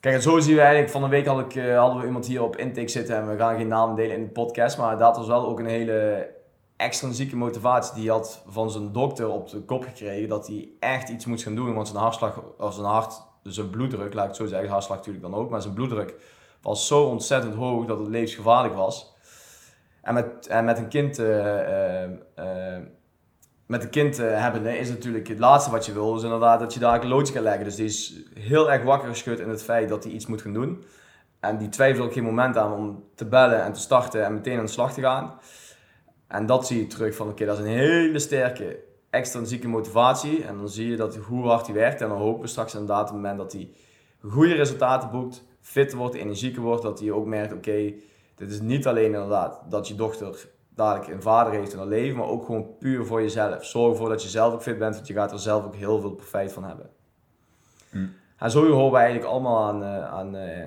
Kijk, 0.00 0.14
en 0.14 0.22
zo 0.22 0.38
zien 0.38 0.54
we 0.54 0.60
eigenlijk, 0.60 0.90
van 0.90 1.02
een 1.02 1.10
week 1.10 1.26
ik, 1.26 1.74
hadden 1.74 2.00
we 2.00 2.06
iemand 2.06 2.26
hier 2.26 2.42
op 2.42 2.56
intake 2.56 2.88
zitten 2.88 3.16
en 3.16 3.28
we 3.28 3.36
gaan 3.36 3.56
geen 3.56 3.68
namen 3.68 3.96
delen 3.96 4.16
in 4.16 4.22
de 4.22 4.30
podcast, 4.30 4.78
maar 4.78 4.98
dat 4.98 5.16
was 5.16 5.26
wel 5.26 5.46
ook 5.46 5.58
een 5.58 5.66
hele 5.66 6.28
extrinsieke 6.76 7.36
motivatie 7.36 7.94
die 7.94 8.04
hij 8.04 8.12
had 8.12 8.42
van 8.46 8.70
zijn 8.70 8.92
dokter 8.92 9.28
op 9.28 9.48
de 9.48 9.60
kop 9.60 9.82
gekregen 9.84 10.28
dat 10.28 10.46
hij 10.46 10.68
echt 10.80 11.08
iets 11.08 11.26
moest 11.26 11.42
gaan 11.42 11.54
doen, 11.54 11.74
want 11.74 11.88
zijn 11.88 12.02
hartslag, 12.02 12.42
of 12.58 12.74
zijn 12.74 12.86
hart, 12.86 13.22
zijn 13.42 13.70
bloeddruk, 13.70 14.14
laat 14.14 14.28
ik 14.28 14.34
zo 14.34 14.46
zeggen, 14.46 14.68
hartslag 14.68 14.96
natuurlijk 14.96 15.24
dan 15.24 15.34
ook, 15.34 15.50
maar 15.50 15.62
zijn 15.62 15.74
bloeddruk 15.74 16.14
was 16.62 16.86
zo 16.86 17.04
ontzettend 17.04 17.54
hoog 17.54 17.86
dat 17.86 17.98
het 17.98 18.08
levensgevaarlijk 18.08 18.74
was. 18.74 19.16
En 20.08 20.14
met, 20.14 20.48
met 20.64 20.78
een 20.78 20.88
kind, 20.88 21.18
eh, 21.18 22.02
eh, 22.02 22.10
eh, 22.34 22.82
met 23.66 23.82
een 23.82 23.90
kind 23.90 24.16
hebben 24.16 24.78
is 24.78 24.88
natuurlijk 24.88 25.28
het 25.28 25.38
laatste 25.38 25.70
wat 25.70 25.86
je 25.86 25.92
wil, 25.92 26.16
is 26.16 26.22
inderdaad 26.22 26.60
dat 26.60 26.74
je 26.74 26.80
daar 26.80 27.02
een 27.02 27.08
loodje 27.08 27.32
kan 27.32 27.42
leggen. 27.42 27.64
Dus 27.64 27.74
die 27.74 27.84
is 27.84 28.22
heel 28.34 28.70
erg 28.72 28.82
wakker 28.82 29.08
geschud 29.08 29.38
in 29.38 29.48
het 29.48 29.62
feit 29.62 29.88
dat 29.88 30.04
hij 30.04 30.12
iets 30.12 30.26
moet 30.26 30.42
gaan 30.42 30.52
doen. 30.52 30.84
En 31.40 31.58
die 31.58 31.68
twijfelt 31.68 32.06
ook 32.06 32.12
geen 32.12 32.24
moment 32.24 32.56
aan 32.56 32.72
om 32.72 33.04
te 33.14 33.26
bellen 33.26 33.62
en 33.62 33.72
te 33.72 33.80
starten 33.80 34.24
en 34.24 34.34
meteen 34.34 34.58
aan 34.58 34.64
de 34.64 34.70
slag 34.70 34.92
te 34.92 35.00
gaan. 35.00 35.38
En 36.28 36.46
dat 36.46 36.66
zie 36.66 36.78
je 36.78 36.86
terug 36.86 37.14
van, 37.14 37.28
oké, 37.28 37.44
dat 37.44 37.58
is 37.58 37.64
een 37.64 37.70
hele 37.70 38.18
sterke 38.18 38.78
extrinsieke 39.10 39.68
motivatie. 39.68 40.44
En 40.44 40.56
dan 40.56 40.68
zie 40.68 40.90
je 40.90 40.96
dat 40.96 41.16
hoe 41.16 41.46
hard 41.46 41.66
hij 41.66 41.74
werkt. 41.74 42.00
En 42.00 42.08
dan 42.08 42.18
hopen 42.18 42.42
we 42.42 42.46
straks 42.46 42.72
inderdaad 42.72 43.00
op 43.00 43.06
het 43.06 43.16
moment 43.16 43.38
dat 43.38 43.52
hij 43.52 43.70
goede 44.22 44.54
resultaten 44.54 45.10
boekt, 45.10 45.44
fitter 45.60 45.98
wordt, 45.98 46.14
energieker 46.14 46.62
wordt, 46.62 46.82
dat 46.82 47.00
hij 47.00 47.10
ook 47.10 47.26
merkt, 47.26 47.52
oké, 47.52 47.92
dit 48.38 48.50
is 48.50 48.60
niet 48.60 48.86
alleen 48.86 49.04
inderdaad 49.14 49.60
dat 49.68 49.88
je 49.88 49.94
dochter 49.94 50.48
dadelijk 50.74 51.10
een 51.12 51.22
vader 51.22 51.52
heeft 51.52 51.72
in 51.72 51.78
haar 51.78 51.86
leven, 51.86 52.16
maar 52.18 52.26
ook 52.28 52.44
gewoon 52.44 52.76
puur 52.78 53.04
voor 53.06 53.22
jezelf. 53.22 53.64
Zorg 53.64 53.92
ervoor 53.92 54.08
dat 54.08 54.22
je 54.22 54.28
zelf 54.28 54.52
ook 54.54 54.62
fit 54.62 54.78
bent, 54.78 54.94
want 54.94 55.06
je 55.06 55.14
gaat 55.14 55.32
er 55.32 55.38
zelf 55.38 55.64
ook 55.64 55.74
heel 55.74 56.00
veel 56.00 56.10
profijt 56.14 56.52
van 56.52 56.64
hebben. 56.64 56.90
Mm. 57.90 58.12
En 58.38 58.50
zo 58.50 58.70
horen 58.70 58.90
we 58.92 58.96
eigenlijk 58.98 59.26
allemaal 59.28 59.64
aan, 59.64 59.82
eh, 59.84 60.04
aan 60.12 60.36
eh, 60.36 60.66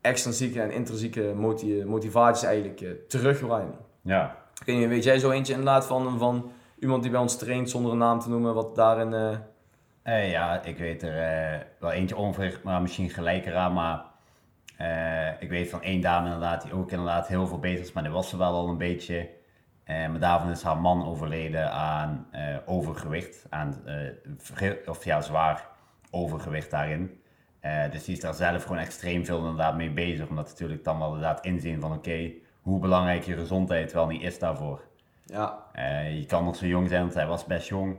extrinsieke 0.00 0.60
en 0.62 0.70
intrinsieke 0.70 1.32
moti- 1.36 1.84
motivaties 1.84 2.42
eigenlijk 2.44 2.80
eh, 2.80 2.90
terug, 3.08 3.40
Ryan. 3.40 3.74
ja. 4.02 4.36
Weet 4.64 4.76
niet, 4.78 4.88
weet 4.88 5.04
jij 5.04 5.18
zo 5.18 5.30
eentje 5.30 5.52
inderdaad 5.52 5.86
van, 5.86 6.18
van 6.18 6.50
iemand 6.78 7.02
die 7.02 7.10
bij 7.10 7.20
ons 7.20 7.36
traint 7.36 7.70
zonder 7.70 7.92
een 7.92 7.98
naam 7.98 8.20
te 8.20 8.28
noemen, 8.28 8.54
wat 8.54 8.74
daarin... 8.74 9.14
eh, 9.14 9.36
Eh, 10.02 10.30
ja, 10.30 10.62
ik 10.62 10.78
weet 10.78 11.02
er 11.02 11.18
eh, 11.18 11.60
wel 11.78 11.90
eentje 11.90 12.16
ongeveer, 12.16 12.60
maar 12.64 12.82
misschien 12.82 13.10
gelijker 13.10 13.54
aan. 13.56 13.72
Maar 13.72 14.04
eh, 14.80 15.42
ik 15.42 15.48
weet 15.48 15.70
van 15.70 15.82
één 15.82 16.00
dame 16.00 16.24
inderdaad, 16.24 16.62
die 16.62 16.72
ook 16.72 16.90
inderdaad 16.90 17.28
heel 17.28 17.46
veel 17.46 17.58
bezig 17.58 17.80
is. 17.80 17.92
Maar 17.92 18.02
die 18.02 18.12
was 18.12 18.28
ze 18.28 18.36
wel 18.36 18.52
al 18.52 18.68
een 18.68 18.78
beetje. 18.78 19.28
Eh, 19.84 20.08
maar 20.08 20.18
daarvan 20.18 20.50
is 20.50 20.62
haar 20.62 20.78
man 20.78 21.06
overleden 21.06 21.72
aan 21.72 22.26
eh, 22.30 22.56
overgewicht. 22.66 23.46
Aan, 23.50 23.82
of 24.86 25.04
ja, 25.04 25.20
zwaar 25.20 25.66
overgewicht 26.10 26.70
daarin. 26.70 27.20
Dus 27.90 28.04
die 28.04 28.14
is 28.14 28.20
daar 28.20 28.34
zelf 28.34 28.62
gewoon 28.62 28.78
extreem 28.78 29.24
veel 29.24 29.38
inderdaad 29.38 29.76
mee 29.76 29.90
bezig. 29.90 30.28
Omdat 30.28 30.46
natuurlijk 30.46 30.84
dan 30.84 30.98
wel 30.98 31.08
inderdaad 31.08 31.44
inzien 31.44 31.80
van 31.80 31.92
oké, 31.92 32.32
hoe 32.60 32.80
belangrijk 32.80 33.22
je 33.22 33.34
gezondheid 33.36 33.92
wel 33.92 34.06
niet 34.06 34.22
is 34.22 34.38
daarvoor. 34.38 34.84
ja, 35.24 35.64
je 36.08 36.24
kan 36.26 36.44
nog 36.44 36.56
zo 36.56 36.66
jong 36.66 36.88
zijn, 36.88 37.02
want 37.02 37.14
hij 37.14 37.26
was 37.26 37.44
best 37.44 37.68
jong. 37.68 37.96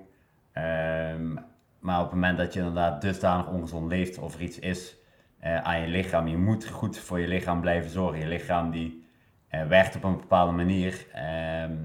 Ehm, 0.51 1.33
maar 1.79 1.99
op 1.99 2.05
het 2.05 2.13
moment 2.13 2.37
dat 2.37 2.53
je 2.53 2.59
inderdaad 2.59 3.01
dusdanig 3.01 3.47
ongezond 3.47 3.91
leeft 3.91 4.17
of 4.17 4.35
er 4.35 4.41
iets 4.41 4.59
is 4.59 4.99
eh, 5.41 5.61
aan 5.61 5.81
je 5.81 5.87
lichaam, 5.87 6.27
je 6.27 6.37
moet 6.37 6.67
goed 6.67 6.97
voor 6.97 7.19
je 7.19 7.27
lichaam 7.27 7.61
blijven 7.61 7.91
zorgen. 7.91 8.19
Je 8.19 8.27
lichaam 8.27 8.71
die 8.71 9.05
eh, 9.47 9.65
werkt 9.65 9.95
op 9.95 10.03
een 10.03 10.17
bepaalde 10.17 10.51
manier. 10.51 11.05
Ehm, 11.13 11.75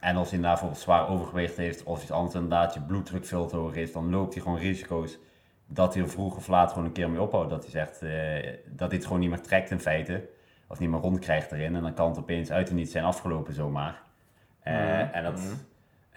en 0.00 0.16
als 0.16 0.30
hij 0.30 0.40
daarvoor 0.40 0.74
zwaar 0.74 1.08
overgewicht 1.08 1.56
heeft 1.56 1.82
of 1.82 2.02
iets 2.02 2.10
anders 2.10 2.34
inderdaad, 2.34 2.74
je 2.74 2.80
bloeddruk 2.80 3.24
veel 3.24 3.46
te 3.46 3.56
hoog 3.56 3.74
is, 3.74 3.92
dan 3.92 4.10
loopt 4.10 4.34
hij 4.34 4.42
gewoon 4.42 4.58
risico's 4.58 5.18
dat 5.66 5.94
hij 5.94 6.02
er 6.02 6.08
vroeg 6.08 6.36
of 6.36 6.48
laat 6.48 6.72
gewoon 6.72 6.84
een 6.84 6.92
keer 6.92 7.10
mee 7.10 7.20
ophoudt. 7.20 7.50
Dat 7.50 7.62
hij 7.62 7.70
zegt 7.70 8.02
eh, 8.02 8.52
dat 8.66 8.88
hij 8.88 8.96
het 8.96 9.04
gewoon 9.04 9.20
niet 9.20 9.30
meer 9.30 9.40
trekt 9.40 9.70
in 9.70 9.80
feite. 9.80 10.28
Of 10.66 10.78
niet 10.78 10.90
meer 10.90 11.00
rondkrijgt 11.00 11.52
erin. 11.52 11.74
En 11.74 11.82
dan 11.82 11.94
kan 11.94 12.08
het 12.08 12.18
opeens 12.18 12.50
uit 12.50 12.68
en 12.68 12.74
niet 12.74 12.90
zijn 12.90 13.04
afgelopen 13.04 13.54
zomaar. 13.54 14.02
Mhm. 14.64 14.74
En 15.12 15.22
dat 15.22 15.40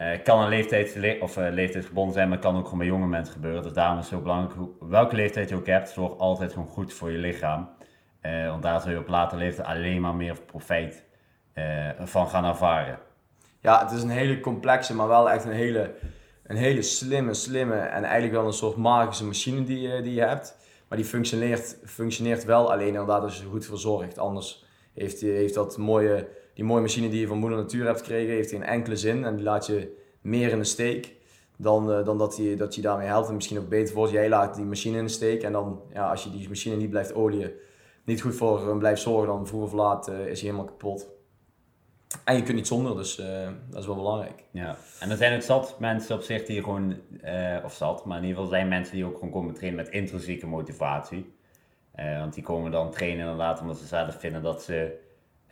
eh, 0.04 0.24
kan 0.24 0.42
een 0.42 0.50
leeftijd, 0.50 1.20
of, 1.20 1.38
eh, 1.38 1.52
leeftijdsgebonden 1.52 2.14
zijn, 2.14 2.30
maar 2.30 2.40
kan 2.40 2.58
ook 2.58 2.64
gewoon 2.64 2.80
bij 2.80 2.88
jonge 2.88 3.08
mensen 3.08 3.34
gebeuren. 3.34 3.64
Dus 3.64 3.74
daarom 3.74 3.98
is 3.98 4.06
het 4.06 4.14
zo 4.14 4.22
belangrijk, 4.22 4.70
welke 4.80 5.16
leeftijd 5.16 5.50
je 5.50 5.56
ook 5.56 5.66
hebt, 5.66 5.90
zorg 5.90 6.18
altijd 6.18 6.54
gewoon 6.54 6.68
goed 6.68 6.94
voor 6.94 7.12
je 7.12 7.18
lichaam. 7.18 7.70
Eh, 8.22 8.48
want 8.48 8.64
daar 8.64 8.82
zul 8.82 8.92
je 8.92 9.00
op 9.00 9.08
later 9.08 9.38
leeftijd 9.38 9.68
alleen 9.68 10.02
maar 10.02 10.16
meer 10.16 10.38
profijt 10.46 11.04
van 12.00 12.28
gaan 12.28 12.46
ervaren. 12.46 13.00
ja, 13.60 13.84
het 13.84 13.92
is 13.92 14.04
een 14.04 14.10
hele 14.10 14.40
complexe, 14.40 14.96
maar 14.96 15.08
wel 15.08 15.30
echt 15.32 15.46
een 15.46 15.52
hele, 15.52 15.94
een 16.44 16.56
hele 16.56 16.82
slimme, 16.82 17.34
slimme 17.34 17.76
en 17.76 18.04
eigenlijk 18.04 18.34
wel 18.34 18.46
een 18.46 18.54
soort 18.54 18.76
magische 18.76 19.26
machine 19.26 19.64
die, 19.64 20.02
die 20.02 20.14
je 20.14 20.22
hebt. 20.22 20.58
Maar 20.88 20.98
die 20.98 21.08
functioneert, 21.08 21.78
functioneert 21.86 22.46
wel 22.46 22.72
alleen 22.72 22.88
inderdaad 22.88 23.24
als 23.24 23.38
je 23.38 23.46
goed 23.46 23.66
voor. 23.66 24.08
Anders 24.16 24.66
heeft, 24.94 25.22
heeft 25.22 25.54
dat 25.54 25.78
mooie 25.78 26.28
die 26.54 26.64
mooie 26.64 26.82
machine 26.82 27.10
die 27.10 27.20
je 27.20 27.28
van 27.28 27.38
moeder 27.38 27.58
natuur 27.58 27.86
hebt 27.86 28.00
gekregen, 28.00 28.34
heeft 28.34 28.50
geen 28.50 28.64
enkele 28.64 28.96
zin. 28.96 29.26
En 29.26 29.36
die 29.36 29.44
laat 29.44 29.66
je 29.66 29.98
meer 30.22 30.50
in 30.50 30.58
de 30.58 30.64
steek 30.64 31.16
dan, 31.58 31.92
uh, 31.92 32.06
dan 32.06 32.18
dat, 32.18 32.38
je, 32.38 32.56
dat 32.56 32.76
je 32.76 32.82
daarmee 32.82 33.08
helpt. 33.08 33.28
En 33.28 33.36
misschien 33.36 33.60
ook 33.60 33.70
beter 33.70 33.94
voor 33.94 34.12
jij 34.12 34.30
laat 34.30 34.56
die 34.56 34.66
machine 34.66 34.98
in 34.98 35.04
de 35.04 35.12
steek. 35.12 35.44
En 35.44 35.52
dan, 35.52 35.82
ja, 35.94 36.10
als 36.10 36.24
je 36.24 36.32
die 36.32 36.48
machine 36.48 36.76
niet 36.76 36.90
blijft 36.90 37.14
olieën, 37.14 37.52
niet 38.04 38.22
goed 38.22 38.36
voor 38.36 38.78
blijft 38.78 39.02
zorgen, 39.02 39.28
dan 39.28 39.48
vroeg 39.48 39.64
of 39.64 39.74
laat 39.74 40.08
is 40.08 40.14
hij 40.14 40.50
helemaal 40.50 40.66
kapot. 40.66 41.08
En 42.24 42.36
je 42.36 42.44
kunt 42.44 42.56
niet 42.56 42.68
zonder, 42.68 42.96
dus 42.96 43.20
uh, 43.20 43.48
dat 43.70 43.80
is 43.80 43.86
wel 43.86 43.96
belangrijk. 43.96 44.44
Ja, 44.52 44.78
en 45.00 45.10
er 45.10 45.18
zijn 45.18 45.36
ook 45.36 45.42
zat 45.42 45.80
mensen 45.80 46.16
op 46.16 46.22
zich 46.22 46.46
die 46.46 46.64
gewoon, 46.64 46.96
of 47.64 47.74
zat, 47.74 48.06
maar 48.06 48.18
in 48.18 48.24
ieder 48.24 48.38
geval 48.38 48.54
zijn 48.54 48.68
mensen 48.68 48.96
die 48.96 49.06
ook 49.06 49.14
gewoon 49.14 49.32
komen 49.32 49.54
trainen 49.54 49.84
met 49.84 49.94
intrinsieke 49.94 50.48
motivatie. 50.48 51.34
Want 51.96 52.34
die 52.34 52.44
komen 52.44 52.72
dan 52.72 52.92
trainen 52.92 53.20
inderdaad 53.20 53.62
omdat 53.62 53.78
ze 53.78 53.86
zelf 53.86 54.20
vinden 54.20 54.42
dat 54.42 54.64
ze 54.64 54.98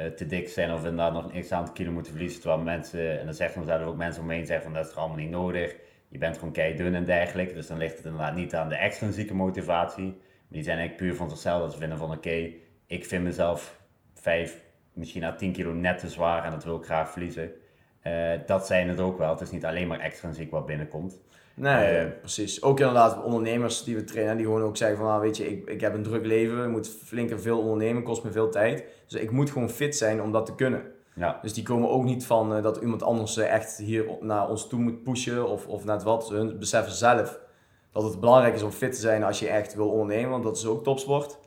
te 0.05 0.25
dik 0.25 0.49
zijn 0.49 0.71
of 0.71 0.77
inderdaad 0.77 1.13
nog 1.13 1.33
een 1.33 1.41
x 1.41 1.51
aantal 1.51 1.73
kilo 1.73 1.91
moeten 1.91 2.11
verliezen. 2.11 2.41
Terwijl 2.41 2.61
mensen, 2.61 3.19
en 3.19 3.25
dan 3.25 3.33
zeggen 3.33 3.65
zelf 3.65 3.83
ook 3.83 3.97
mensen 3.97 4.21
omheen 4.21 4.45
zeggen 4.45 4.65
van 4.65 4.73
dat 4.73 4.85
is 4.85 4.91
er 4.91 4.97
allemaal 4.97 5.17
niet 5.17 5.29
nodig. 5.29 5.75
Je 6.07 6.17
bent 6.17 6.37
gewoon 6.37 6.53
kei 6.53 6.75
dun 6.75 6.95
en 6.95 7.05
dergelijke. 7.05 7.53
Dus 7.53 7.67
dan 7.67 7.77
ligt 7.77 7.97
het 7.97 8.05
inderdaad 8.05 8.35
niet 8.35 8.55
aan 8.55 8.69
de 8.69 8.75
extrinsieke 8.75 9.33
motivatie. 9.33 10.05
Maar 10.05 10.13
die 10.47 10.63
zijn 10.63 10.77
eigenlijk 10.77 11.07
puur 11.07 11.15
van 11.17 11.29
zichzelf. 11.29 11.61
Dat 11.61 11.71
ze 11.71 11.77
vinden 11.77 11.97
van 11.97 12.11
oké, 12.11 12.49
ik 12.85 13.05
vind 13.05 13.23
mezelf 13.23 13.79
5, 14.13 14.61
misschien 14.93 15.21
na 15.21 15.35
10 15.35 15.51
kilo 15.51 15.73
net 15.73 15.99
te 15.99 16.09
zwaar 16.09 16.43
en 16.43 16.51
dat 16.51 16.63
wil 16.63 16.77
ik 16.77 16.83
graag 16.83 17.11
verliezen. 17.11 17.51
Uh, 18.03 18.31
dat 18.45 18.67
zijn 18.67 18.89
het 18.89 18.99
ook 18.99 19.17
wel. 19.17 19.29
Het 19.29 19.41
is 19.41 19.51
niet 19.51 19.65
alleen 19.65 19.87
maar 19.87 19.99
extrinsiek 19.99 20.51
wat 20.51 20.65
binnenkomt. 20.65 21.19
Nee, 21.55 22.05
uh, 22.05 22.11
precies. 22.19 22.63
Ook 22.63 22.79
inderdaad 22.79 23.23
ondernemers 23.23 23.83
die 23.83 23.95
we 23.95 24.03
trainen, 24.03 24.37
die 24.37 24.45
gewoon 24.45 24.61
ook 24.61 24.77
zeggen 24.77 24.97
van, 24.97 25.05
nou, 25.05 25.21
weet 25.21 25.37
je, 25.37 25.49
ik, 25.49 25.69
ik 25.69 25.81
heb 25.81 25.93
een 25.93 26.03
druk 26.03 26.25
leven, 26.25 26.63
ik 26.63 26.69
moet 26.69 26.89
flink 27.03 27.29
en 27.29 27.41
veel 27.41 27.59
ondernemen, 27.59 28.03
kost 28.03 28.23
me 28.23 28.31
veel 28.31 28.49
tijd. 28.49 28.83
Dus 29.07 29.21
ik 29.21 29.31
moet 29.31 29.49
gewoon 29.49 29.69
fit 29.69 29.97
zijn 29.97 30.21
om 30.21 30.31
dat 30.31 30.45
te 30.45 30.55
kunnen. 30.55 30.83
Ja. 31.15 31.39
Dus 31.41 31.53
die 31.53 31.63
komen 31.63 31.89
ook 31.89 32.03
niet 32.03 32.25
van 32.25 32.55
uh, 32.55 32.63
dat 32.63 32.77
iemand 32.77 33.03
anders 33.03 33.37
echt 33.37 33.77
hier 33.77 34.05
naar 34.19 34.49
ons 34.49 34.67
toe 34.67 34.79
moet 34.79 35.03
pushen 35.03 35.47
of, 35.47 35.67
of 35.67 35.85
net 35.85 36.03
wat. 36.03 36.29
Hun 36.29 36.59
beseffen 36.59 36.93
zelf 36.93 37.39
dat 37.91 38.03
het 38.03 38.19
belangrijk 38.19 38.55
is 38.55 38.63
om 38.63 38.71
fit 38.71 38.93
te 38.93 38.99
zijn 38.99 39.23
als 39.23 39.39
je 39.39 39.47
echt 39.47 39.75
wil 39.75 39.89
ondernemen, 39.89 40.29
want 40.29 40.43
dat 40.43 40.57
is 40.57 40.65
ook 40.65 40.83
topsport. 40.83 41.37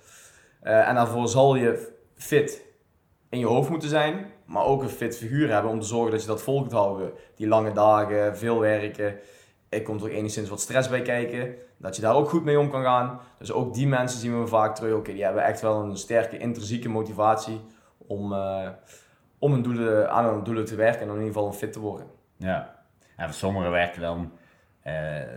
en 0.60 0.94
daarvoor 0.94 1.28
zal 1.28 1.54
je 1.54 1.92
fit 2.16 2.64
in 3.34 3.38
je 3.38 3.46
hoofd 3.46 3.70
moeten 3.70 3.88
zijn, 3.88 4.26
maar 4.46 4.64
ook 4.64 4.82
een 4.82 4.88
fit 4.88 5.16
figuur 5.16 5.52
hebben 5.52 5.70
om 5.70 5.80
te 5.80 5.86
zorgen 5.86 6.10
dat 6.10 6.20
je 6.20 6.26
dat 6.26 6.42
vol 6.42 6.60
kunt 6.60 6.72
houden. 6.72 7.12
Die 7.36 7.48
lange 7.48 7.72
dagen, 7.72 8.36
veel 8.36 8.60
werken. 8.60 9.18
Er 9.74 9.82
komt 9.82 10.02
ook 10.02 10.08
enigszins 10.08 10.48
wat 10.48 10.60
stress 10.60 10.88
bij 10.88 11.02
kijken, 11.02 11.54
dat 11.76 11.96
je 11.96 12.02
daar 12.02 12.14
ook 12.14 12.28
goed 12.28 12.44
mee 12.44 12.58
om 12.58 12.70
kan 12.70 12.82
gaan. 12.82 13.20
Dus 13.38 13.52
ook 13.52 13.74
die 13.74 13.87
mensen 13.87 14.20
zien 14.20 14.40
we 14.40 14.46
vaak 14.46 14.74
terug. 14.74 14.94
Oké, 14.94 15.12
die 15.12 15.24
hebben 15.24 15.44
echt 15.44 15.60
wel 15.60 15.82
een 15.82 15.96
sterke 15.96 16.38
intrinsieke 16.38 16.88
motivatie 16.88 17.60
om, 17.96 18.32
uh, 18.32 18.68
om 19.38 19.52
hun 19.52 19.62
doelen, 19.62 20.10
aan 20.10 20.24
hun 20.24 20.44
doelen 20.44 20.64
te 20.64 20.74
werken 20.74 21.00
en 21.00 21.08
in 21.08 21.12
ieder 21.12 21.26
geval 21.26 21.46
een 21.46 21.52
fit 21.52 21.72
te 21.72 21.80
worden. 21.80 22.06
Ja, 22.37 22.84
en 23.16 23.24
voor 23.24 23.34
sommigen 23.34 23.70
werken 23.70 24.00
dan, 24.00 24.32
uh, 24.87 24.94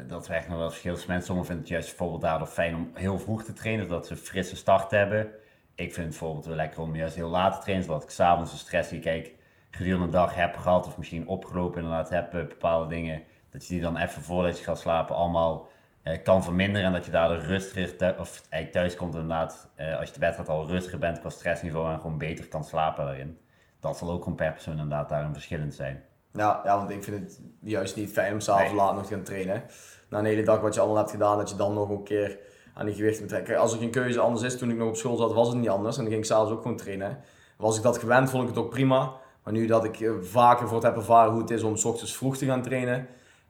dat 0.07 0.27
werkt 0.27 0.47
nog 0.47 0.57
wel 0.57 0.69
verschil. 0.69 0.91
Mensen 0.91 1.21
sommigen 1.21 1.45
vinden 1.45 1.63
het 1.63 1.67
juist 1.67 1.87
bijvoorbeeld 1.87 2.21
daardoor 2.21 2.47
fijn 2.47 2.75
om 2.75 2.89
heel 2.93 3.19
vroeg 3.19 3.43
te 3.43 3.53
trainen, 3.53 3.87
zodat 3.87 4.05
ze 4.05 4.11
een 4.11 4.17
frisse 4.17 4.55
start 4.55 4.91
hebben 4.91 5.31
ik 5.77 5.93
vind 5.93 5.95
het 5.95 6.07
bijvoorbeeld 6.07 6.45
wel 6.45 6.55
lekker 6.55 6.81
om 6.81 6.95
juist 6.95 7.15
heel 7.15 7.29
laat 7.29 7.53
te 7.53 7.61
trainen, 7.61 7.85
zodat 7.85 8.03
ik 8.03 8.09
s'avonds 8.09 8.51
de 8.51 8.57
stress 8.57 8.89
die 8.89 8.99
ik 8.99 9.35
gedurende 9.69 10.05
de 10.05 10.11
dag 10.11 10.35
heb 10.35 10.55
gehad, 10.55 10.87
of 10.87 10.97
misschien 10.97 11.27
opgelopen 11.27 11.81
inderdaad 11.81 12.09
heb, 12.09 12.31
bepaalde 12.31 12.95
dingen, 12.95 13.23
dat 13.57 13.67
je 13.67 13.73
die 13.73 13.83
dan 13.83 13.97
even 13.97 14.21
voordat 14.21 14.57
je 14.57 14.63
gaat 14.63 14.79
slapen 14.79 15.15
allemaal 15.15 15.69
eh, 16.03 16.23
kan 16.23 16.43
verminderen 16.43 16.87
en 16.87 16.93
dat 16.93 17.05
je 17.05 17.11
daardoor 17.11 17.37
rustiger, 17.37 18.19
of 18.19 18.43
eigenlijk 18.49 18.71
thuis 18.71 18.95
komt 18.95 19.13
inderdaad, 19.13 19.69
eh, 19.75 19.99
als 19.99 20.07
je 20.07 20.13
de 20.13 20.19
wedstrijd 20.19 20.49
al 20.49 20.67
rustiger 20.67 20.99
bent 20.99 21.19
qua 21.19 21.29
stressniveau 21.29 21.93
en 21.93 21.99
gewoon 21.99 22.17
beter 22.17 22.47
kan 22.47 22.63
slapen 22.63 23.05
daarin. 23.05 23.37
Dat 23.79 23.97
zal 23.97 24.11
ook 24.11 24.23
gewoon 24.23 24.37
per 24.37 24.51
persoon 24.51 24.73
inderdaad 24.73 25.09
daarin 25.09 25.33
verschillend 25.33 25.73
zijn. 25.73 26.03
Ja, 26.33 26.61
ja, 26.63 26.77
want 26.77 26.89
ik 26.89 27.03
vind 27.03 27.19
het 27.19 27.41
juist 27.59 27.95
niet 27.95 28.11
fijn 28.11 28.33
om 28.33 28.39
s'avonds 28.39 28.71
nee. 28.71 28.81
laat 28.81 28.95
nog 28.95 29.05
te 29.05 29.13
gaan 29.13 29.23
trainen. 29.23 29.63
Na 30.09 30.19
een 30.19 30.25
hele 30.25 30.43
dag 30.43 30.61
wat 30.61 30.73
je 30.73 30.79
allemaal 30.79 30.97
hebt 30.97 31.11
gedaan, 31.11 31.37
dat 31.37 31.49
je 31.49 31.55
dan 31.55 31.73
nog 31.73 31.89
een 31.89 32.03
keer 32.03 32.37
aan 32.73 32.85
die 32.85 32.95
gewichten 32.95 33.27
trekken. 33.27 33.57
Als 33.57 33.73
er 33.73 33.79
geen 33.79 33.91
keuze 33.91 34.19
anders 34.19 34.45
is, 34.45 34.57
toen 34.57 34.71
ik 34.71 34.77
nog 34.77 34.87
op 34.87 34.95
school 34.95 35.17
zat, 35.17 35.33
was 35.33 35.47
het 35.47 35.57
niet 35.57 35.69
anders. 35.69 35.95
En 35.95 36.01
dan 36.01 36.11
ging 36.11 36.23
ik 36.23 36.29
s'avonds 36.29 36.51
ook 36.51 36.61
gewoon 36.61 36.77
trainen. 36.77 37.19
Was 37.57 37.77
ik 37.77 37.83
dat 37.83 37.97
gewend, 37.97 38.29
vond 38.29 38.43
ik 38.43 38.49
het 38.49 38.57
ook 38.57 38.69
prima. 38.69 39.11
Maar 39.43 39.53
nu 39.53 39.65
dat 39.65 39.83
ik 39.83 39.99
eh, 39.99 40.11
vaker 40.21 40.67
voor 40.67 40.77
het 40.77 40.85
heb 40.85 40.95
ervaren 40.95 41.31
hoe 41.31 41.41
het 41.41 41.51
is 41.51 41.63
om 41.63 41.75
s 41.75 41.85
ochtends 41.85 42.15
vroeg 42.15 42.37
te 42.37 42.45
gaan 42.45 42.61
trainen, 42.61 43.07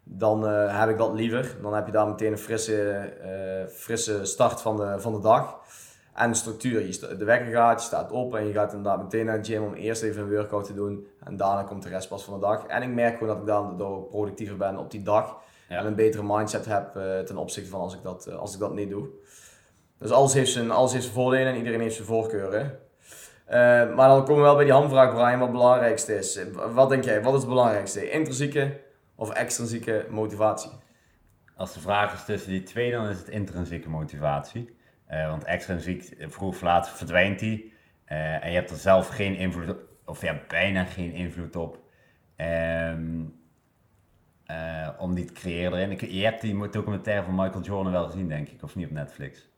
dan 0.09 0.45
uh, 0.45 0.79
heb 0.79 0.89
ik 0.89 0.97
dat 0.97 1.13
liever. 1.13 1.55
Dan 1.61 1.73
heb 1.73 1.85
je 1.85 1.91
daar 1.91 2.07
meteen 2.07 2.31
een 2.31 2.37
frisse, 2.37 3.13
uh, 3.25 3.69
frisse 3.69 4.25
start 4.25 4.61
van 4.61 4.77
de, 4.77 4.95
van 4.97 5.13
de 5.13 5.19
dag. 5.19 5.59
En 6.13 6.29
de 6.29 6.35
structuur. 6.35 6.85
Je 6.85 7.15
de 7.17 7.25
wekker 7.25 7.51
gaat, 7.51 7.79
je 7.79 7.85
staat 7.85 8.11
op 8.11 8.35
en 8.35 8.47
je 8.47 8.53
gaat 8.53 8.73
inderdaad 8.73 9.03
meteen 9.03 9.25
naar 9.25 9.41
de 9.41 9.45
gym 9.45 9.63
om 9.63 9.73
eerst 9.73 10.03
even 10.03 10.21
een 10.21 10.29
workout 10.29 10.65
te 10.65 10.73
doen. 10.73 11.07
En 11.23 11.37
daarna 11.37 11.63
komt 11.63 11.83
de 11.83 11.89
rest 11.89 12.09
pas 12.09 12.23
van 12.23 12.33
de 12.33 12.39
dag. 12.39 12.65
En 12.65 12.81
ik 12.81 12.89
merk 12.89 13.17
gewoon 13.17 13.27
dat 13.27 13.37
ik 13.37 13.47
daardoor 13.47 14.03
productiever 14.03 14.57
ben 14.57 14.77
op 14.77 14.91
die 14.91 15.03
dag 15.03 15.37
en 15.67 15.85
een 15.85 15.95
betere 15.95 16.23
mindset 16.23 16.65
heb 16.65 16.95
uh, 16.95 17.19
ten 17.19 17.37
opzichte 17.37 17.69
van 17.69 17.79
als 17.79 17.93
ik, 17.93 18.03
dat, 18.03 18.31
als 18.37 18.53
ik 18.53 18.59
dat 18.59 18.73
niet 18.73 18.89
doe. 18.89 19.07
Dus 19.97 20.11
alles 20.11 20.33
heeft 20.33 20.51
zijn, 20.51 20.71
alles 20.71 20.91
heeft 20.91 21.03
zijn 21.03 21.15
voordelen 21.15 21.47
en 21.47 21.57
iedereen 21.57 21.81
heeft 21.81 21.95
zijn 21.95 22.07
voorkeuren. 22.07 22.79
Uh, 23.47 23.53
maar 23.95 24.07
dan 24.07 24.19
komen 24.19 24.35
we 24.35 24.41
wel 24.41 24.55
bij 24.55 24.63
die 24.63 24.73
handvraag, 24.73 25.13
Brian, 25.13 25.39
wat 25.39 25.47
het 25.47 25.57
belangrijkste 25.57 26.17
is. 26.17 26.39
Wat 26.73 26.89
denk 26.89 27.03
jij, 27.03 27.23
wat 27.23 27.33
is 27.33 27.39
het 27.39 27.49
belangrijkste? 27.49 28.09
Intrinsieke 28.09 28.79
of 29.17 29.29
extrinsieke 29.29 30.07
motivatie? 30.09 30.71
Als 31.55 31.73
de 31.73 31.79
vraag 31.79 32.13
is 32.13 32.25
tussen 32.25 32.51
die 32.51 32.63
twee, 32.63 32.91
dan 32.91 33.07
is 33.07 33.17
het 33.17 33.29
intrinsieke 33.29 33.89
motivatie. 33.89 34.75
want 35.07 35.43
extrinsiek, 35.43 36.15
vroeg 36.19 36.49
of 36.49 36.61
laat 36.61 36.89
verdwijnt 36.89 37.39
die. 37.39 37.73
en 38.05 38.49
je 38.49 38.55
hebt 38.55 38.69
er 38.69 38.77
zelf 38.77 39.07
geen 39.07 39.35
invloed 39.35 39.69
op, 39.69 39.79
of 40.05 40.21
ja, 40.21 40.39
bijna 40.47 40.83
geen 40.83 41.11
invloed 41.11 41.55
op. 41.55 41.79
Um, 42.37 43.37
uh, 44.51 44.89
om 44.97 45.13
die 45.13 45.25
te 45.25 45.33
creëren 45.33 45.79
erin. 45.79 46.13
je 46.15 46.23
hebt 46.23 46.41
die 46.41 46.69
documentaire 46.69 47.23
van 47.23 47.35
Michael 47.35 47.61
Jordan 47.61 47.91
wel 47.91 48.05
gezien, 48.05 48.27
denk 48.27 48.49
ik, 48.49 48.63
of 48.63 48.75
niet 48.75 48.85
op 48.85 48.91
Netflix? 48.91 49.49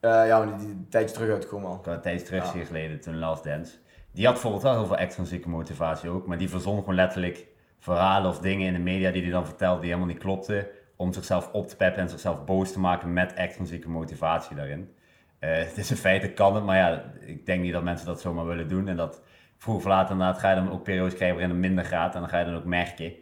Ja, 0.00 0.46
die, 0.46 0.56
die 0.56 0.68
een 0.68 0.86
tijdje 0.88 1.14
terug 1.14 1.30
uitgekomen 1.30 1.68
al. 1.68 1.80
Een 1.84 2.00
tijdje 2.00 2.26
terug, 2.26 2.54
ja. 2.54 2.64
geleden, 2.64 3.00
toen 3.00 3.18
Last 3.18 3.44
Dance. 3.44 3.76
Die 4.12 4.24
had 4.24 4.32
bijvoorbeeld 4.32 4.62
wel 4.62 4.74
heel 4.74 4.86
veel 4.86 4.96
extrinsieke 4.96 5.48
motivatie 5.48 6.10
ook, 6.10 6.26
maar 6.26 6.38
die 6.38 6.48
verzon 6.48 6.78
gewoon 6.78 6.94
letterlijk 6.94 7.46
verhalen 7.82 8.30
of 8.30 8.38
dingen 8.38 8.66
in 8.66 8.72
de 8.72 8.78
media 8.78 9.10
die 9.10 9.22
hij 9.22 9.30
dan 9.30 9.46
vertelde 9.46 9.80
die 9.80 9.88
helemaal 9.88 10.12
niet 10.12 10.22
klopten, 10.22 10.66
om 10.96 11.12
zichzelf 11.12 11.52
op 11.52 11.68
te 11.68 11.76
peppen 11.76 12.02
en 12.02 12.08
zichzelf 12.08 12.44
boos 12.44 12.72
te 12.72 12.80
maken 12.80 13.12
met 13.12 13.34
extrinsieke 13.34 13.88
motivatie 13.88 14.56
daarin. 14.56 14.94
Uh, 15.40 15.50
het 15.68 15.78
is 15.78 15.90
in 15.90 15.96
feite 15.96 16.32
kan 16.32 16.54
het, 16.54 16.64
maar 16.64 16.76
ja, 16.76 17.12
ik 17.20 17.46
denk 17.46 17.62
niet 17.62 17.72
dat 17.72 17.82
mensen 17.82 18.06
dat 18.06 18.20
zomaar 18.20 18.46
willen 18.46 18.68
doen 18.68 18.88
en 18.88 18.96
dat 18.96 19.22
vroeg 19.56 19.76
of 19.76 19.84
laat 19.84 20.10
inderdaad 20.10 20.38
ga 20.38 20.50
je 20.50 20.56
dan 20.56 20.70
ook 20.70 20.82
periodes 20.82 21.14
krijgen 21.14 21.36
waarin 21.36 21.54
het 21.54 21.66
minder 21.66 21.84
gaat 21.84 22.14
en 22.14 22.20
dan 22.20 22.28
ga 22.28 22.38
je 22.38 22.44
dan 22.44 22.56
ook 22.56 22.64
merken. 22.64 23.12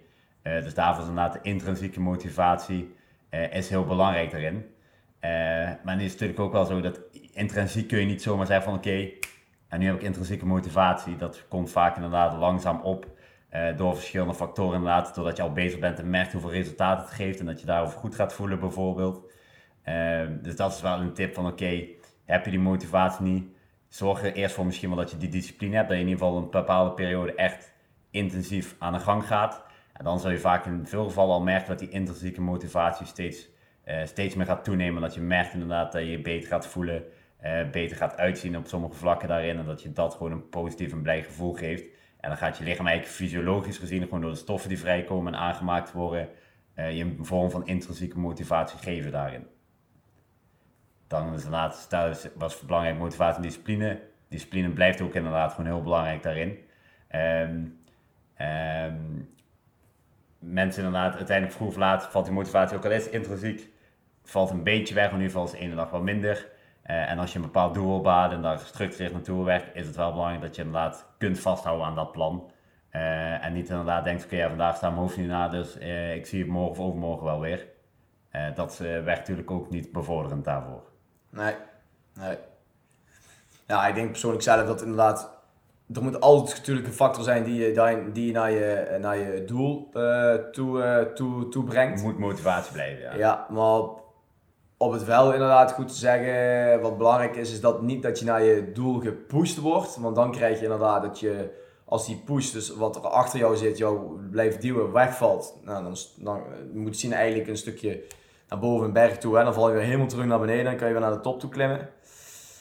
Uh, 0.42 0.62
dus 0.62 0.74
daarvoor 0.74 1.02
is 1.02 1.08
inderdaad 1.08 1.32
de 1.32 1.48
intrinsieke 1.48 2.00
motivatie 2.00 2.94
uh, 3.30 3.54
is 3.54 3.68
heel 3.68 3.84
belangrijk 3.84 4.30
daarin. 4.30 4.64
Maar 5.84 5.96
nu 5.96 6.04
is 6.04 6.12
natuurlijk 6.12 6.40
ook 6.40 6.52
wel 6.52 6.64
zo 6.64 6.80
dat 6.80 7.00
intrinsiek 7.32 7.88
kun 7.88 7.98
je 7.98 8.06
niet 8.06 8.22
zomaar 8.22 8.46
zeggen 8.46 8.64
van 8.64 8.74
oké, 8.74 9.10
en 9.68 9.78
nu 9.78 9.86
heb 9.86 9.94
ik 9.94 10.02
intrinsieke 10.02 10.46
motivatie. 10.46 11.16
Dat 11.16 11.44
komt 11.48 11.70
vaak 11.70 11.96
inderdaad 11.96 12.38
langzaam 12.38 12.80
op 12.80 13.06
door 13.76 13.94
verschillende 13.94 14.34
factoren 14.34 14.78
inderdaad. 14.78 15.14
Doordat 15.14 15.36
je 15.36 15.42
al 15.42 15.52
bezig 15.52 15.78
bent 15.78 15.98
en 15.98 16.10
merkt 16.10 16.32
hoeveel 16.32 16.52
resultaten 16.52 17.04
het 17.04 17.14
geeft 17.14 17.40
en 17.40 17.46
dat 17.46 17.60
je 17.60 17.66
daarover 17.66 17.98
goed 17.98 18.14
gaat 18.14 18.32
voelen 18.32 18.60
bijvoorbeeld. 18.60 19.32
dus 20.42 20.56
dat 20.56 20.72
is 20.72 20.80
wel 20.80 21.00
een 21.00 21.12
tip 21.12 21.34
van 21.34 21.46
oké, 21.46 21.86
heb 22.24 22.44
je 22.44 22.50
die 22.50 22.60
motivatie 22.60 23.24
niet, 23.24 23.44
zorg 23.88 24.22
er 24.24 24.32
eerst 24.32 24.54
voor 24.54 24.66
misschien 24.66 24.88
wel 24.88 24.98
dat 24.98 25.10
je 25.10 25.16
die 25.16 25.28
discipline 25.28 25.76
hebt. 25.76 25.88
Dat 25.88 25.96
je 25.96 26.02
in 26.02 26.08
ieder 26.08 26.24
geval 26.24 26.42
een 26.42 26.50
bepaalde 26.50 26.94
periode 26.94 27.34
echt 27.34 27.72
intensief 28.10 28.76
aan 28.78 28.92
de 28.92 28.98
gang 28.98 29.26
gaat. 29.26 29.64
En 29.92 30.04
dan 30.04 30.20
zul 30.20 30.30
je 30.30 30.38
vaak 30.38 30.66
in 30.66 30.86
veel 30.86 31.04
gevallen 31.04 31.34
al 31.34 31.42
merken 31.42 31.68
dat 31.68 31.78
die 31.78 31.88
intrinsieke 31.88 32.40
motivatie 32.40 33.06
steeds, 33.06 33.48
uh, 33.84 34.04
steeds 34.04 34.34
meer 34.34 34.46
gaat 34.46 34.64
toenemen. 34.64 35.02
Dat 35.02 35.14
je 35.14 35.20
merkt 35.20 35.52
inderdaad 35.52 35.92
dat 35.92 36.02
je 36.02 36.10
je 36.10 36.20
beter 36.20 36.48
gaat 36.48 36.66
voelen, 36.66 37.04
beter 37.72 37.96
gaat 37.96 38.16
uitzien 38.16 38.56
op 38.56 38.66
sommige 38.66 38.94
vlakken 38.94 39.28
daarin. 39.28 39.58
En 39.58 39.64
dat 39.64 39.82
je 39.82 39.92
dat 39.92 40.14
gewoon 40.14 40.32
een 40.32 40.48
positief 40.48 40.92
en 40.92 41.02
blij 41.02 41.22
gevoel 41.22 41.52
geeft. 41.52 41.84
En 42.20 42.28
dan 42.28 42.38
gaat 42.38 42.58
je 42.58 42.64
lichaam 42.64 42.86
eigenlijk 42.86 43.16
fysiologisch 43.16 43.78
gezien, 43.78 44.02
gewoon 44.02 44.20
door 44.20 44.30
de 44.30 44.36
stoffen 44.36 44.68
die 44.68 44.78
vrijkomen 44.78 45.34
en 45.34 45.40
aangemaakt 45.40 45.92
worden, 45.92 46.28
uh, 46.76 46.96
je 46.96 47.04
een 47.04 47.24
vorm 47.24 47.50
van 47.50 47.66
intrinsieke 47.66 48.18
motivatie 48.18 48.78
geven 48.78 49.12
daarin. 49.12 49.46
Dan 51.06 51.34
is 51.34 51.44
inderdaad, 51.44 51.76
stel, 51.76 52.12
was 52.34 52.60
belangrijk 52.60 52.98
motivatie 52.98 53.36
en 53.36 53.42
discipline. 53.42 54.00
Discipline 54.28 54.70
blijft 54.70 55.00
ook 55.00 55.14
inderdaad 55.14 55.52
gewoon 55.52 55.66
heel 55.66 55.82
belangrijk 55.82 56.22
daarin. 56.22 56.58
Um, 57.14 57.80
um, 58.46 59.28
mensen 60.38 60.84
inderdaad, 60.84 61.16
uiteindelijk 61.16 61.56
vroeg 61.56 61.68
of 61.68 61.76
laat 61.76 62.06
valt 62.06 62.24
die 62.24 62.34
motivatie 62.34 62.76
ook 62.76 62.84
al 62.84 62.90
eens 62.90 63.08
intrinsiek, 63.08 63.68
valt 64.24 64.50
een 64.50 64.62
beetje 64.62 64.94
weg, 64.94 65.10
maar 65.10 65.20
nu 65.20 65.30
valt 65.30 65.50
de 65.50 65.58
ene 65.58 65.74
dag 65.74 65.90
wat 65.90 66.02
minder. 66.02 66.48
Uh, 66.90 67.10
en 67.10 67.18
als 67.18 67.32
je 67.32 67.38
een 67.38 67.44
bepaald 67.44 67.74
doel 67.74 68.00
behalen 68.00 68.36
en 68.36 68.42
daar 68.42 68.58
gestructureerd 68.58 69.12
naartoe 69.12 69.44
werkt, 69.44 69.76
is 69.76 69.86
het 69.86 69.96
wel 69.96 70.12
belangrijk 70.12 70.42
dat 70.42 70.56
je 70.56 70.62
inderdaad 70.62 71.06
kunt 71.18 71.40
vasthouden 71.40 71.86
aan 71.86 71.94
dat 71.94 72.12
plan. 72.12 72.50
Uh, 72.92 73.44
en 73.44 73.52
niet 73.52 73.68
inderdaad 73.68 74.04
denkt, 74.04 74.24
oké, 74.24 74.34
okay, 74.34 74.44
ja, 74.44 74.48
vandaag 74.48 74.76
staat 74.76 74.90
mijn 74.90 75.02
hoofd 75.02 75.16
niet 75.16 75.26
na, 75.26 75.48
dus 75.48 75.78
uh, 75.78 76.14
ik 76.14 76.26
zie 76.26 76.40
het 76.40 76.48
morgen 76.48 76.70
of 76.70 76.78
overmorgen 76.78 77.24
wel 77.24 77.40
weer. 77.40 77.66
dat 78.54 78.78
werkt 78.78 79.18
natuurlijk 79.18 79.50
ook 79.50 79.70
niet 79.70 79.92
bevorderend 79.92 80.44
daarvoor. 80.44 80.82
Nee, 81.30 81.54
nee. 82.14 82.36
Ja, 83.66 83.86
ik 83.86 83.94
denk 83.94 84.10
persoonlijk 84.10 84.42
zelf 84.42 84.66
dat 84.66 84.82
inderdaad 84.82 85.40
er 85.94 86.02
moet 86.02 86.20
altijd 86.20 86.56
natuurlijk 86.56 86.86
een 86.86 86.92
factor 86.92 87.24
zijn 87.24 87.44
die 87.44 87.54
je, 87.54 88.10
die 88.12 88.32
naar 88.32 88.50
je, 88.50 88.96
naar 89.00 89.16
je 89.16 89.44
doel 89.44 89.90
uh, 89.94 90.34
toe, 90.34 90.78
uh, 90.78 91.14
toe, 91.14 91.48
toe 91.48 91.64
brengt. 91.64 92.02
Moet 92.02 92.18
motivatie 92.18 92.72
blijven, 92.72 93.02
ja. 93.02 93.14
Ja, 93.14 93.46
maar 93.50 93.80
op 94.82 94.92
het 94.92 95.04
wel 95.04 95.32
inderdaad 95.32 95.72
goed 95.72 95.88
te 95.88 95.94
zeggen, 95.94 96.80
wat 96.80 96.98
belangrijk 96.98 97.36
is, 97.36 97.52
is 97.52 97.60
dat 97.60 97.82
niet 97.82 98.02
dat 98.02 98.18
je 98.18 98.24
naar 98.24 98.42
je 98.42 98.72
doel 98.72 99.00
gepusht 99.00 99.58
wordt. 99.58 99.96
Want 99.96 100.16
dan 100.16 100.30
krijg 100.32 100.58
je 100.58 100.64
inderdaad 100.64 101.02
dat 101.02 101.20
je, 101.20 101.50
als 101.84 102.06
die 102.06 102.22
push, 102.24 102.50
dus 102.50 102.74
wat 102.74 102.96
er 102.96 103.02
achter 103.02 103.38
jou 103.38 103.56
zit, 103.56 103.78
jou 103.78 104.20
blijft 104.30 104.60
duwen, 104.60 104.92
wegvalt. 104.92 105.58
Nou, 105.64 105.82
dan, 105.82 105.96
dan 106.16 106.42
moet 106.72 106.94
je 106.94 107.00
zien 107.00 107.12
eigenlijk 107.12 107.48
een 107.48 107.56
stukje 107.56 108.02
naar 108.48 108.58
boven 108.58 108.86
een 108.86 108.92
berg 108.92 109.18
toe. 109.18 109.38
En 109.38 109.44
dan 109.44 109.54
val 109.54 109.68
je 109.68 109.74
weer 109.74 109.84
helemaal 109.84 110.06
terug 110.06 110.26
naar 110.26 110.40
beneden, 110.40 110.64
dan 110.64 110.76
kan 110.76 110.86
je 110.86 110.92
weer 110.92 111.02
naar 111.02 111.12
de 111.12 111.20
top 111.20 111.40
toe 111.40 111.50
klimmen. 111.50 111.88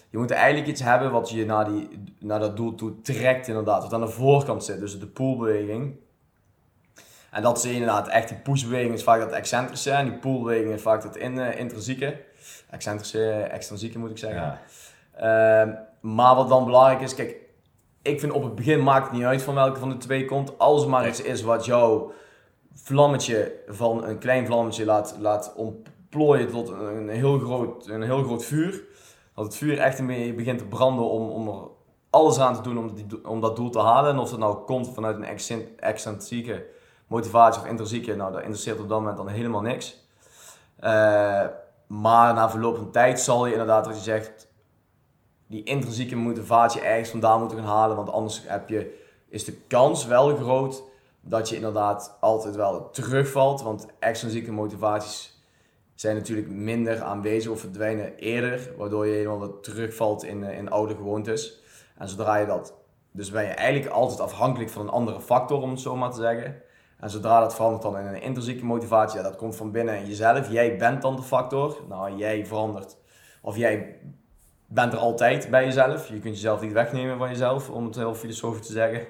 Je 0.10 0.17
moet 0.17 0.32
eigenlijk 0.32 0.67
iets 0.67 0.82
hebben 0.82 1.12
wat 1.12 1.29
je 1.29 1.45
naar, 1.45 1.65
die, 1.65 2.03
naar 2.19 2.39
dat 2.39 2.58
doel 2.58 2.75
toe 2.75 3.01
trekt 3.01 3.47
inderdaad. 3.47 3.84
Wat 3.84 3.93
aan 3.93 4.01
de 4.01 4.08
voorkant 4.08 4.63
zit, 4.63 4.79
dus 4.79 4.99
de 4.99 5.08
poolbeweging. 5.08 5.95
En 7.32 7.42
dat 7.42 7.58
is 7.58 7.65
inderdaad 7.65 8.08
echt, 8.08 8.28
die 8.28 8.38
pushbeweging 8.38 8.94
is 8.94 9.04
vaak 9.04 9.20
dat 9.20 9.32
excentrische 9.32 9.92
en 9.92 10.06
die 10.06 10.18
poolbeweging 10.18 10.74
is 10.74 10.82
vaak 10.82 11.02
dat 11.02 11.18
in, 11.18 11.36
uh, 11.36 11.60
intrinsieke. 11.60 12.22
Excentrische, 12.70 13.32
extrinsieke 13.32 14.00
moet 14.00 14.10
ik 14.10 14.18
zeggen. 14.18 14.60
Ja. 15.18 15.65
Uh, 15.65 15.74
maar 16.00 16.36
wat 16.36 16.50
dan 16.50 16.65
belangrijk 16.65 17.02
is, 17.02 17.15
kijk, 17.15 17.36
ik 18.02 18.20
vind 18.20 18.32
op 18.32 18.44
het 18.44 18.56
begin 18.56 18.84
maakt 18.84 19.08
het 19.08 19.15
niet 19.15 19.24
uit 19.24 19.42
van 19.42 19.56
welke 19.56 19.80
van 19.80 19.89
de 19.89 19.98
twee 19.98 20.26
komt. 20.26 20.58
Als 20.58 20.84
er 20.84 20.89
maar 20.89 21.08
iets 21.08 21.22
is 21.22 21.42
wat 21.42 21.65
jouw 21.65 22.12
vlammetje 22.74 23.56
van 23.68 24.04
een 24.04 24.18
klein 24.18 24.46
vlammetje 24.46 24.86
laat, 24.86 25.15
laat 25.20 25.54
ontplooien 25.56 26.48
tot 26.48 26.70
een 26.70 27.10
heel 27.10 27.39
groot, 27.39 27.88
een 27.88 28.04
heel 28.04 28.24
groot 28.24 28.46
vuur. 28.46 28.84
Dat 29.36 29.46
het 29.46 29.56
vuur 29.56 29.80
echt 29.80 30.06
beetje 30.06 30.34
begint 30.34 30.58
te 30.58 30.65
branden 30.65 31.10
om, 31.10 31.30
om 31.30 31.48
er 31.48 31.68
alles 32.10 32.39
aan 32.39 32.56
te 32.56 32.62
doen 32.62 32.78
om, 32.78 32.96
die, 32.96 33.28
om 33.28 33.42
dat 33.42 33.56
doel 33.56 33.70
te 33.70 33.80
halen. 33.80 34.12
En 34.12 34.20
of 34.20 34.30
het 34.30 34.39
nou 34.39 34.65
komt 34.65 34.94
vanuit 34.94 35.15
een 35.15 35.68
excentrieke 35.80 36.65
motivatie 37.10 37.62
of 37.62 37.67
intrinsieke, 37.67 38.15
nou 38.15 38.32
dat 38.32 38.41
interesseert 38.41 38.80
op 38.80 38.89
dat 38.89 39.00
moment 39.00 39.17
dan 39.17 39.28
helemaal 39.28 39.62
niks. 39.62 40.08
Uh, 40.84 41.45
maar 41.88 42.34
na 42.34 42.50
verloop 42.50 42.76
van 42.76 42.91
tijd 42.91 43.19
zal 43.19 43.45
je 43.45 43.52
inderdaad, 43.52 43.86
wat 43.86 43.95
je 43.95 44.02
zegt, 44.02 44.48
die 45.48 45.63
intrinsieke 45.63 46.15
motivatie 46.15 46.82
ergens 46.82 47.10
vandaan 47.10 47.39
moeten 47.39 47.58
gaan 47.58 47.67
halen. 47.67 47.95
Want 47.95 48.12
anders 48.12 48.43
heb 48.45 48.69
je, 48.69 49.04
is 49.30 49.45
de 49.45 49.54
kans 49.67 50.06
wel 50.06 50.36
groot 50.36 50.84
dat 51.22 51.50
je 51.50 51.56
inderdaad 51.56 52.17
altijd 52.19 52.56
wel 52.56 52.89
terugvalt. 52.89 53.62
Want 53.62 53.88
extrinsieke 54.00 54.52
motivaties 54.52 55.43
zijn 55.95 56.15
natuurlijk 56.15 56.50
minder 56.50 57.02
aanwezig 57.02 57.52
of 57.52 57.60
verdwijnen 57.60 58.15
eerder. 58.15 58.74
Waardoor 58.78 59.08
je 59.08 59.13
helemaal 59.13 59.60
terugvalt 59.60 60.24
in, 60.24 60.43
eh, 60.43 60.58
in 60.58 60.69
oude 60.69 60.95
gewoontes. 60.95 61.62
En 61.98 62.10
zodra 62.10 62.36
je 62.36 62.45
dat... 62.45 62.74
Dus 63.12 63.32
ben 63.32 63.43
je 63.43 63.50
eigenlijk 63.50 63.93
altijd 63.93 64.19
afhankelijk 64.19 64.69
van 64.69 64.82
een 64.82 64.89
andere 64.89 65.19
factor, 65.19 65.62
om 65.62 65.69
het 65.69 65.80
zo 65.80 65.95
maar 65.95 66.12
te 66.12 66.22
zeggen. 66.22 66.62
En 67.00 67.10
zodra 67.10 67.40
dat 67.40 67.56
verandert 67.56 67.82
dan 67.82 67.98
in 67.98 68.06
een 68.06 68.22
intrinsieke 68.22 68.66
motivatie, 68.66 69.18
ja, 69.18 69.24
dat 69.24 69.36
komt 69.36 69.56
van 69.56 69.72
binnen 69.72 69.98
in 69.98 70.06
jezelf. 70.06 70.52
Jij 70.52 70.78
bent 70.78 71.02
dan 71.02 71.16
de 71.16 71.22
factor. 71.22 71.78
Nou, 71.90 72.16
jij 72.16 72.46
verandert. 72.46 72.98
Of 73.42 73.58
jij 73.58 73.96
bent 74.68 74.94
er 74.94 75.00
altijd 75.00 75.50
bij 75.50 75.66
jezelf. 75.66 76.08
Je 76.08 76.20
kunt 76.20 76.36
jezelf 76.36 76.62
niet 76.62 76.72
wegnemen 76.72 77.18
van 77.18 77.30
jezelf, 77.30 77.70
om 77.70 77.86
het 77.86 77.96
heel 77.96 78.16
filosofisch 78.16 78.68
te 78.68 78.74
zeggen. 78.74 79.08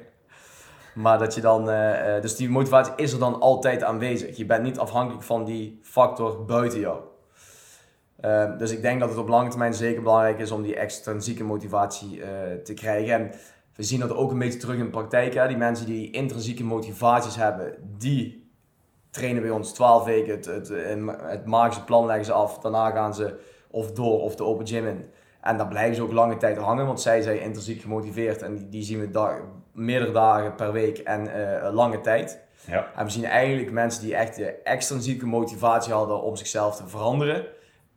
Maar 0.95 1.19
dat 1.19 1.35
je 1.35 1.41
dan, 1.41 1.69
uh, 1.69 2.21
dus 2.21 2.35
die 2.35 2.49
motivatie 2.49 2.93
is 2.95 3.11
er 3.11 3.19
dan 3.19 3.39
altijd 3.39 3.83
aanwezig. 3.83 4.37
Je 4.37 4.45
bent 4.45 4.63
niet 4.63 4.79
afhankelijk 4.79 5.23
van 5.23 5.45
die 5.45 5.79
factor 5.83 6.45
buiten 6.45 6.79
jou. 6.79 6.99
Uh, 8.25 8.57
dus 8.57 8.71
ik 8.71 8.81
denk 8.81 8.99
dat 8.99 9.09
het 9.09 9.17
op 9.17 9.27
lange 9.27 9.49
termijn 9.49 9.73
zeker 9.73 10.01
belangrijk 10.01 10.39
is 10.39 10.51
om 10.51 10.61
die 10.61 10.75
extrinsieke 10.75 11.43
motivatie 11.43 12.21
te 12.63 12.73
krijgen. 12.73 13.13
En 13.13 13.31
we 13.79 13.85
zien 13.85 13.99
dat 13.99 14.13
ook 14.13 14.31
een 14.31 14.39
beetje 14.39 14.59
terug 14.59 14.77
in 14.77 14.83
de 14.83 14.89
praktijk. 14.89 15.33
Hè? 15.33 15.47
Die 15.47 15.57
mensen 15.57 15.85
die 15.85 16.11
intrinsieke 16.11 16.63
motivaties 16.63 17.35
hebben, 17.35 17.75
die 17.97 18.51
trainen 19.09 19.41
bij 19.41 19.51
ons 19.51 19.73
12 19.73 20.05
weken. 20.05 20.33
Het, 20.33 20.45
het, 20.45 20.71
het 21.21 21.45
magische 21.45 21.83
plan 21.83 22.05
leggen 22.05 22.25
ze 22.25 22.31
af. 22.31 22.59
Daarna 22.59 22.91
gaan 22.91 23.13
ze 23.13 23.39
of 23.71 23.91
door 23.91 24.21
of 24.21 24.35
de 24.35 24.43
open 24.43 24.67
gym 24.67 24.87
in. 24.87 25.05
En 25.41 25.57
dan 25.57 25.67
blijven 25.67 25.95
ze 25.95 26.01
ook 26.01 26.11
lange 26.11 26.37
tijd 26.37 26.57
hangen, 26.57 26.85
want 26.85 27.01
zij 27.01 27.21
zijn 27.21 27.41
intrinsiek 27.41 27.81
gemotiveerd. 27.81 28.41
En 28.41 28.55
die, 28.55 28.69
die 28.69 28.83
zien 28.83 28.99
we 28.99 29.11
dag, 29.11 29.39
meerdere 29.71 30.11
dagen 30.11 30.55
per 30.55 30.71
week 30.71 30.97
en 30.97 31.27
uh, 31.27 31.73
lange 31.73 32.01
tijd. 32.01 32.39
Ja. 32.65 32.91
En 32.95 33.05
we 33.05 33.11
zien 33.11 33.25
eigenlijk 33.25 33.71
mensen 33.71 34.03
die 34.03 34.15
echt 34.15 34.35
de 34.35 34.51
extrinsieke 34.51 35.25
motivatie 35.25 35.93
hadden 35.93 36.21
om 36.21 36.35
zichzelf 36.35 36.75
te 36.75 36.87
veranderen 36.87 37.45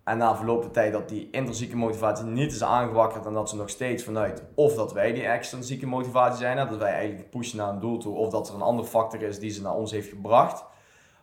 en 0.04 0.18
na 0.18 0.36
verloop 0.36 0.62
van 0.62 0.72
tijd 0.72 0.92
dat 0.92 1.08
die 1.08 1.28
intrinsieke 1.30 1.76
motivatie 1.76 2.24
niet 2.24 2.52
is 2.52 2.62
aangewakkerd 2.62 3.26
en 3.26 3.32
dat 3.32 3.48
ze 3.48 3.56
nog 3.56 3.70
steeds 3.70 4.04
vanuit 4.04 4.42
of 4.54 4.74
dat 4.74 4.92
wij 4.92 5.12
die 5.12 5.26
extrinsieke 5.26 5.86
motivatie 5.86 6.38
zijn, 6.38 6.56
dat 6.56 6.76
wij 6.76 6.92
eigenlijk 6.92 7.30
pushen 7.30 7.58
naar 7.58 7.68
een 7.68 7.80
doel 7.80 7.98
toe, 7.98 8.16
of 8.16 8.28
dat 8.28 8.48
er 8.48 8.54
een 8.54 8.62
andere 8.62 8.88
factor 8.88 9.22
is 9.22 9.38
die 9.38 9.50
ze 9.50 9.62
naar 9.62 9.74
ons 9.74 9.90
heeft 9.90 10.08
gebracht. 10.08 10.64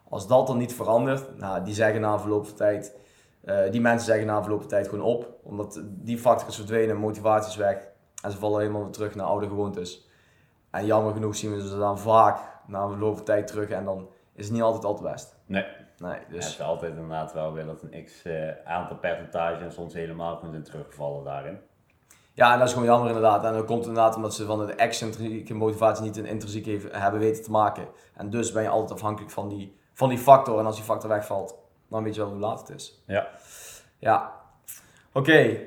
Als 0.10 0.28
dat 0.28 0.48
dan 0.48 0.58
niet 0.58 0.74
verandert, 0.74 1.38
nou, 1.38 1.64
die 1.64 1.74
zeggen 1.74 2.02
na 2.02 2.20
verloop 2.20 2.48
tijd, 2.48 2.96
uh, 3.44 3.72
die 3.72 3.82
mensen 3.82 4.06
zeggen 4.06 4.28
na 4.28 4.42
verloop 4.42 4.60
van 4.60 4.70
tijd 4.70 4.88
gewoon 4.88 5.06
op, 5.06 5.34
omdat 5.44 5.82
die 5.86 6.18
factor 6.18 6.48
is 6.48 6.56
verdwenen, 6.56 6.98
motivatie 6.98 7.50
is 7.50 7.56
weg 7.56 7.88
en 8.24 8.32
ze 8.32 8.38
vallen 8.38 8.60
helemaal 8.60 8.84
weer 8.84 8.92
terug 8.92 9.16
naar 9.16 9.26
oude 9.26 9.48
gewoontes. 9.48 10.08
En 10.72 10.86
jammer 10.86 11.14
genoeg 11.14 11.36
zien 11.36 11.56
we 11.56 11.68
ze 11.68 11.78
dan 11.78 12.00
vaak 12.00 12.40
na 12.68 12.88
verloop 12.88 13.16
van 13.16 13.26
tijd 13.26 13.48
terug 13.48 13.70
en 13.70 13.86
dan 13.86 14.10
is 14.34 14.44
het 14.44 14.54
niet 14.54 14.62
altijd 14.62 14.86
al 14.86 14.96
te 14.96 15.04
best. 15.04 15.36
Nee. 15.46 15.66
Nee, 16.00 16.20
dus... 16.30 16.46
Het 16.46 16.54
is 16.54 16.62
altijd 16.62 16.92
inderdaad 16.92 17.34
wel 17.34 17.54
weer 17.54 17.66
dat 17.66 17.82
een 17.82 18.06
x 18.06 18.26
uh, 18.26 18.52
aantal 18.66 18.98
percentage 18.98 19.64
en 19.64 19.72
soms 19.72 19.94
helemaal 19.94 20.38
kunnen 20.38 20.52
zijn 20.52 20.64
teruggevallen 20.64 21.24
daarin. 21.24 21.60
Ja, 22.34 22.54
en 22.54 22.60
dat 22.60 22.68
is 22.68 22.74
gewoon 22.74 22.88
jammer 22.88 23.08
inderdaad. 23.08 23.44
En 23.44 23.54
dat 23.54 23.66
komt 23.66 23.86
inderdaad 23.86 24.16
omdat 24.16 24.34
ze 24.34 24.46
van 24.46 24.66
de 24.66 24.74
excentrieke 24.74 25.54
motivatie 25.54 26.04
niet 26.04 26.18
een 26.18 26.26
intrinsiek 26.26 26.92
hebben 26.92 27.20
weten 27.20 27.44
te 27.44 27.52
maken. 27.52 27.88
En 28.16 28.30
dus 28.30 28.52
ben 28.52 28.64
je 28.64 28.70
altijd 28.70 28.92
afhankelijk 28.92 29.32
van 29.32 29.50
die, 29.50 29.80
van 29.94 30.10
die 30.10 30.18
factor. 30.18 30.60
En 30.60 30.66
als 30.66 30.76
die 30.76 30.84
factor 30.84 31.10
wegvalt, 31.10 31.56
dan 31.90 32.04
weet 32.04 32.16
je 32.16 32.22
wel 32.22 32.30
hoe 32.30 32.40
laat 32.40 32.60
het 32.60 32.70
is. 32.70 33.04
Ja. 33.08 33.28
Ja. 33.98 34.34
Oké, 35.14 35.60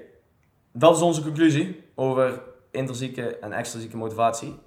dat 0.72 0.96
is 0.96 1.02
onze 1.02 1.22
conclusie 1.22 1.90
over 1.94 2.42
intrinsieke 2.70 3.38
en 3.38 3.52
extrinsieke 3.52 3.96
motivatie. 3.96 4.60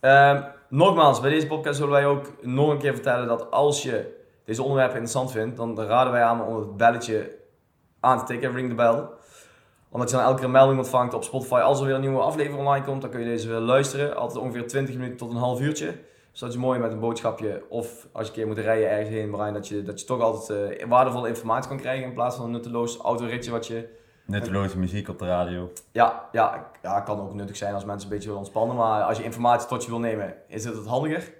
Uh, 0.00 0.44
nogmaals, 0.68 1.20
bij 1.20 1.30
deze 1.30 1.46
podcast 1.46 1.76
zullen 1.76 1.92
wij 1.92 2.06
ook 2.06 2.44
nog 2.44 2.68
een 2.70 2.78
keer 2.78 2.94
vertellen 2.94 3.26
dat 3.26 3.50
als 3.50 3.82
je 3.82 4.20
deze 4.44 4.62
onderwerpen 4.62 4.96
interessant 4.96 5.32
vindt, 5.32 5.56
dan 5.56 5.80
raden 5.80 6.12
wij 6.12 6.22
aan 6.22 6.46
om 6.46 6.56
het 6.56 6.76
belletje 6.76 7.30
aan 8.00 8.18
te 8.18 8.24
tikken, 8.24 8.52
ring 8.52 8.68
the 8.68 8.74
bell. 8.74 9.04
Omdat 9.88 10.10
je 10.10 10.16
dan 10.16 10.24
elke 10.24 10.36
keer 10.36 10.44
een 10.44 10.50
melding 10.50 10.78
ontvangt 10.78 11.14
op 11.14 11.24
Spotify 11.24 11.54
als 11.54 11.80
er 11.80 11.86
weer 11.86 11.94
een 11.94 12.00
nieuwe 12.00 12.20
aflevering 12.20 12.60
online 12.60 12.84
komt, 12.84 13.02
dan 13.02 13.10
kun 13.10 13.20
je 13.20 13.26
deze 13.26 13.48
weer 13.48 13.58
luisteren. 13.58 14.16
Altijd 14.16 14.44
ongeveer 14.44 14.66
20 14.66 14.94
minuten 14.94 15.16
tot 15.16 15.30
een 15.30 15.36
half 15.36 15.60
uurtje. 15.60 15.94
Dat 16.38 16.48
is 16.48 16.56
mooi 16.56 16.78
met 16.78 16.92
een 16.92 16.98
boodschapje 16.98 17.62
of 17.68 18.06
als 18.12 18.22
je 18.22 18.28
een 18.28 18.38
keer 18.38 18.46
moet 18.46 18.58
rijden 18.58 18.90
ergens 18.90 19.08
heen, 19.08 19.30
Brian, 19.30 19.52
dat 19.52 19.68
je, 19.68 19.82
dat 19.82 20.00
je 20.00 20.06
toch 20.06 20.20
altijd 20.20 20.80
uh, 20.80 20.86
waardevolle 20.88 21.28
informatie 21.28 21.68
kan 21.68 21.78
krijgen 21.78 22.06
in 22.06 22.12
plaats 22.12 22.36
van 22.36 22.44
een 22.44 22.50
nutteloos 22.50 22.96
autoritje 22.96 23.50
wat 23.50 23.66
je... 23.66 23.88
Nutteloze 24.26 24.78
muziek 24.78 25.08
op 25.08 25.18
de 25.18 25.26
radio. 25.26 25.72
Ja, 25.90 26.28
ja, 26.32 26.70
ja, 26.82 27.00
kan 27.00 27.20
ook 27.20 27.34
nuttig 27.34 27.56
zijn 27.56 27.74
als 27.74 27.84
mensen 27.84 28.02
een 28.02 28.14
beetje 28.14 28.28
willen 28.28 28.42
ontspannen, 28.42 28.76
maar 28.76 29.02
als 29.02 29.18
je 29.18 29.24
informatie 29.24 29.68
tot 29.68 29.84
je 29.84 29.90
wil 29.90 29.98
nemen, 29.98 30.34
is 30.48 30.64
het 30.64 30.76
het 30.76 30.86
handiger. 30.86 31.32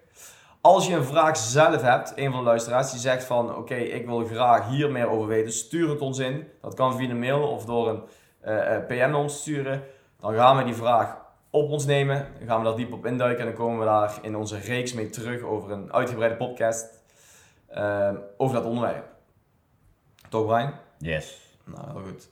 Als 0.62 0.86
je 0.86 0.94
een 0.94 1.04
vraag 1.04 1.36
zelf 1.36 1.82
hebt, 1.82 2.12
een 2.16 2.30
van 2.30 2.38
de 2.38 2.44
luisteraars 2.44 2.90
die 2.90 3.00
zegt 3.00 3.24
van 3.24 3.56
oké, 3.56 3.74
ik 3.74 4.06
wil 4.06 4.24
graag 4.24 4.68
hier 4.68 4.90
meer 4.90 5.08
over 5.08 5.28
weten, 5.28 5.52
stuur 5.52 5.88
het 5.88 6.00
ons 6.00 6.18
in. 6.18 6.48
Dat 6.60 6.74
kan 6.74 6.96
via 6.96 7.10
een 7.10 7.18
mail 7.18 7.48
of 7.48 7.64
door 7.64 7.88
een 7.88 8.02
uh, 8.44 8.74
eh, 8.74 8.86
PM 8.86 8.94
naar 8.94 9.14
ons 9.14 9.40
sturen. 9.40 9.82
Dan 10.20 10.34
gaan 10.34 10.56
we 10.56 10.64
die 10.64 10.74
vraag 10.74 11.16
op 11.50 11.70
ons 11.70 11.86
nemen. 11.86 12.26
Dan 12.38 12.48
gaan 12.48 12.58
we 12.58 12.64
daar 12.64 12.76
diep 12.76 12.92
op 12.92 13.06
induiken 13.06 13.40
en 13.40 13.46
dan 13.46 13.54
komen 13.54 13.78
we 13.78 13.84
daar 13.84 14.18
in 14.22 14.36
onze 14.36 14.58
reeks 14.58 14.92
mee 14.92 15.10
terug 15.10 15.42
over 15.42 15.70
een 15.70 15.92
uitgebreide 15.92 16.36
podcast 16.36 17.02
uh, 17.74 18.10
over 18.36 18.54
dat 18.54 18.64
onderwerp. 18.64 19.04
Toch 20.28 20.46
Brian? 20.46 20.72
Yes. 20.98 21.56
Nou, 21.64 21.86
heel 21.92 22.02
goed. 22.02 22.28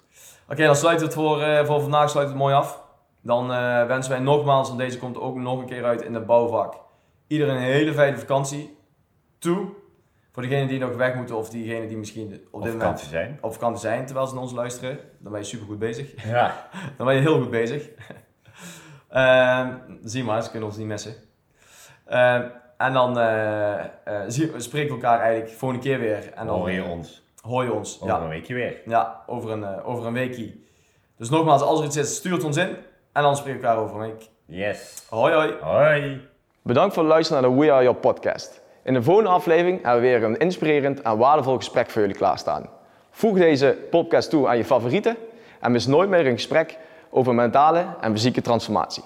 Oké, 0.48 0.64
dan 0.64 0.76
sluiten 0.76 1.06
we 1.06 1.12
het 1.12 1.22
voor, 1.22 1.40
uh, 1.40 1.64
voor 1.64 1.80
vandaag 1.80 2.10
sluiten 2.10 2.36
we 2.36 2.42
het 2.42 2.50
mooi 2.50 2.54
af. 2.54 2.82
Dan 3.22 3.48
wensen 3.86 4.10
wij 4.10 4.20
nogmaals, 4.20 4.68
want 4.68 4.80
deze 4.80 4.98
komt 4.98 5.18
ook 5.18 5.36
nog 5.36 5.58
een 5.58 5.66
keer 5.66 5.84
uit 5.84 6.02
in 6.02 6.12
de 6.12 6.20
bouwvak 6.20 6.88
iedereen 7.30 7.56
een 7.56 7.62
hele 7.62 7.92
fijne 7.92 8.18
vakantie 8.18 8.76
toe. 9.38 9.68
Voor 10.32 10.42
degenen 10.42 10.68
die 10.68 10.78
nog 10.78 10.96
weg 10.96 11.14
moeten 11.14 11.36
of 11.36 11.50
diegenen 11.50 11.88
die 11.88 11.96
misschien 11.96 12.46
op 12.50 12.62
dit 12.62 12.72
moment 12.72 13.00
zijn. 13.00 13.38
op 13.40 13.52
vakantie 13.52 13.80
zijn 13.80 14.06
terwijl 14.06 14.26
ze 14.26 14.34
naar 14.34 14.42
ons 14.42 14.52
luisteren. 14.52 14.98
Dan 15.18 15.32
ben 15.32 15.40
je 15.40 15.46
super 15.46 15.66
goed 15.66 15.78
bezig. 15.78 16.24
Ja. 16.24 16.68
dan 16.96 17.06
ben 17.06 17.14
je 17.14 17.20
heel 17.20 17.40
goed 17.40 17.50
bezig. 17.50 17.88
uh, 19.12 19.68
zie 20.02 20.24
maar, 20.24 20.42
ze 20.42 20.50
kunnen 20.50 20.68
ons 20.68 20.76
niet 20.76 20.86
missen. 20.86 21.14
Uh, 22.08 22.34
en 22.76 22.92
dan 22.92 23.18
uh, 23.18 23.84
spreken 24.56 24.88
we 24.88 24.94
elkaar 24.94 25.20
eigenlijk 25.20 25.52
volgende 25.52 25.84
keer 25.84 25.98
weer. 25.98 26.32
En 26.32 26.46
dan, 26.46 26.58
hoor 26.58 26.70
je 26.70 26.84
ons. 26.84 27.22
Hoor 27.40 27.64
je 27.64 27.72
ons, 27.72 28.00
Over 28.02 28.14
een 28.14 28.28
weekje 28.28 28.54
weer. 28.54 28.80
Ja, 28.86 29.22
over 29.26 29.50
een, 29.50 29.82
over 29.82 30.06
een 30.06 30.12
weekje. 30.12 30.54
Dus 31.16 31.30
nogmaals, 31.30 31.62
als 31.62 31.80
er 31.80 31.86
iets 31.86 31.96
is, 31.96 32.16
stuur 32.16 32.32
het 32.32 32.44
ons 32.44 32.56
in. 32.56 32.76
En 33.12 33.22
dan 33.22 33.36
spreken 33.36 33.60
we 33.60 33.66
elkaar 33.66 33.82
over 33.82 33.96
een 33.96 34.10
week. 34.10 34.28
Yes. 34.46 35.06
Hoi 35.08 35.34
hoi. 35.34 35.52
Hoi. 35.60 36.29
Bedankt 36.62 36.94
voor 36.94 37.02
het 37.02 37.12
luisteren 37.12 37.42
naar 37.42 37.50
de 37.50 37.56
We 37.56 37.72
Are 37.72 37.82
Your 37.82 37.98
podcast. 37.98 38.60
In 38.82 38.94
de 38.94 39.02
volgende 39.02 39.30
aflevering 39.30 39.82
hebben 39.82 40.02
we 40.02 40.08
weer 40.08 40.22
een 40.22 40.36
inspirerend 40.36 41.02
en 41.02 41.18
waardevol 41.18 41.56
gesprek 41.56 41.90
voor 41.90 42.00
jullie 42.00 42.16
klaarstaan. 42.16 42.68
Voeg 43.10 43.38
deze 43.38 43.78
podcast 43.90 44.30
toe 44.30 44.48
aan 44.48 44.56
je 44.56 44.64
favorieten 44.64 45.16
en 45.60 45.72
mis 45.72 45.86
nooit 45.86 46.08
meer 46.08 46.26
een 46.26 46.32
gesprek 46.32 46.78
over 47.10 47.34
mentale 47.34 47.86
en 48.00 48.12
fysieke 48.12 48.40
transformatie. 48.40 49.02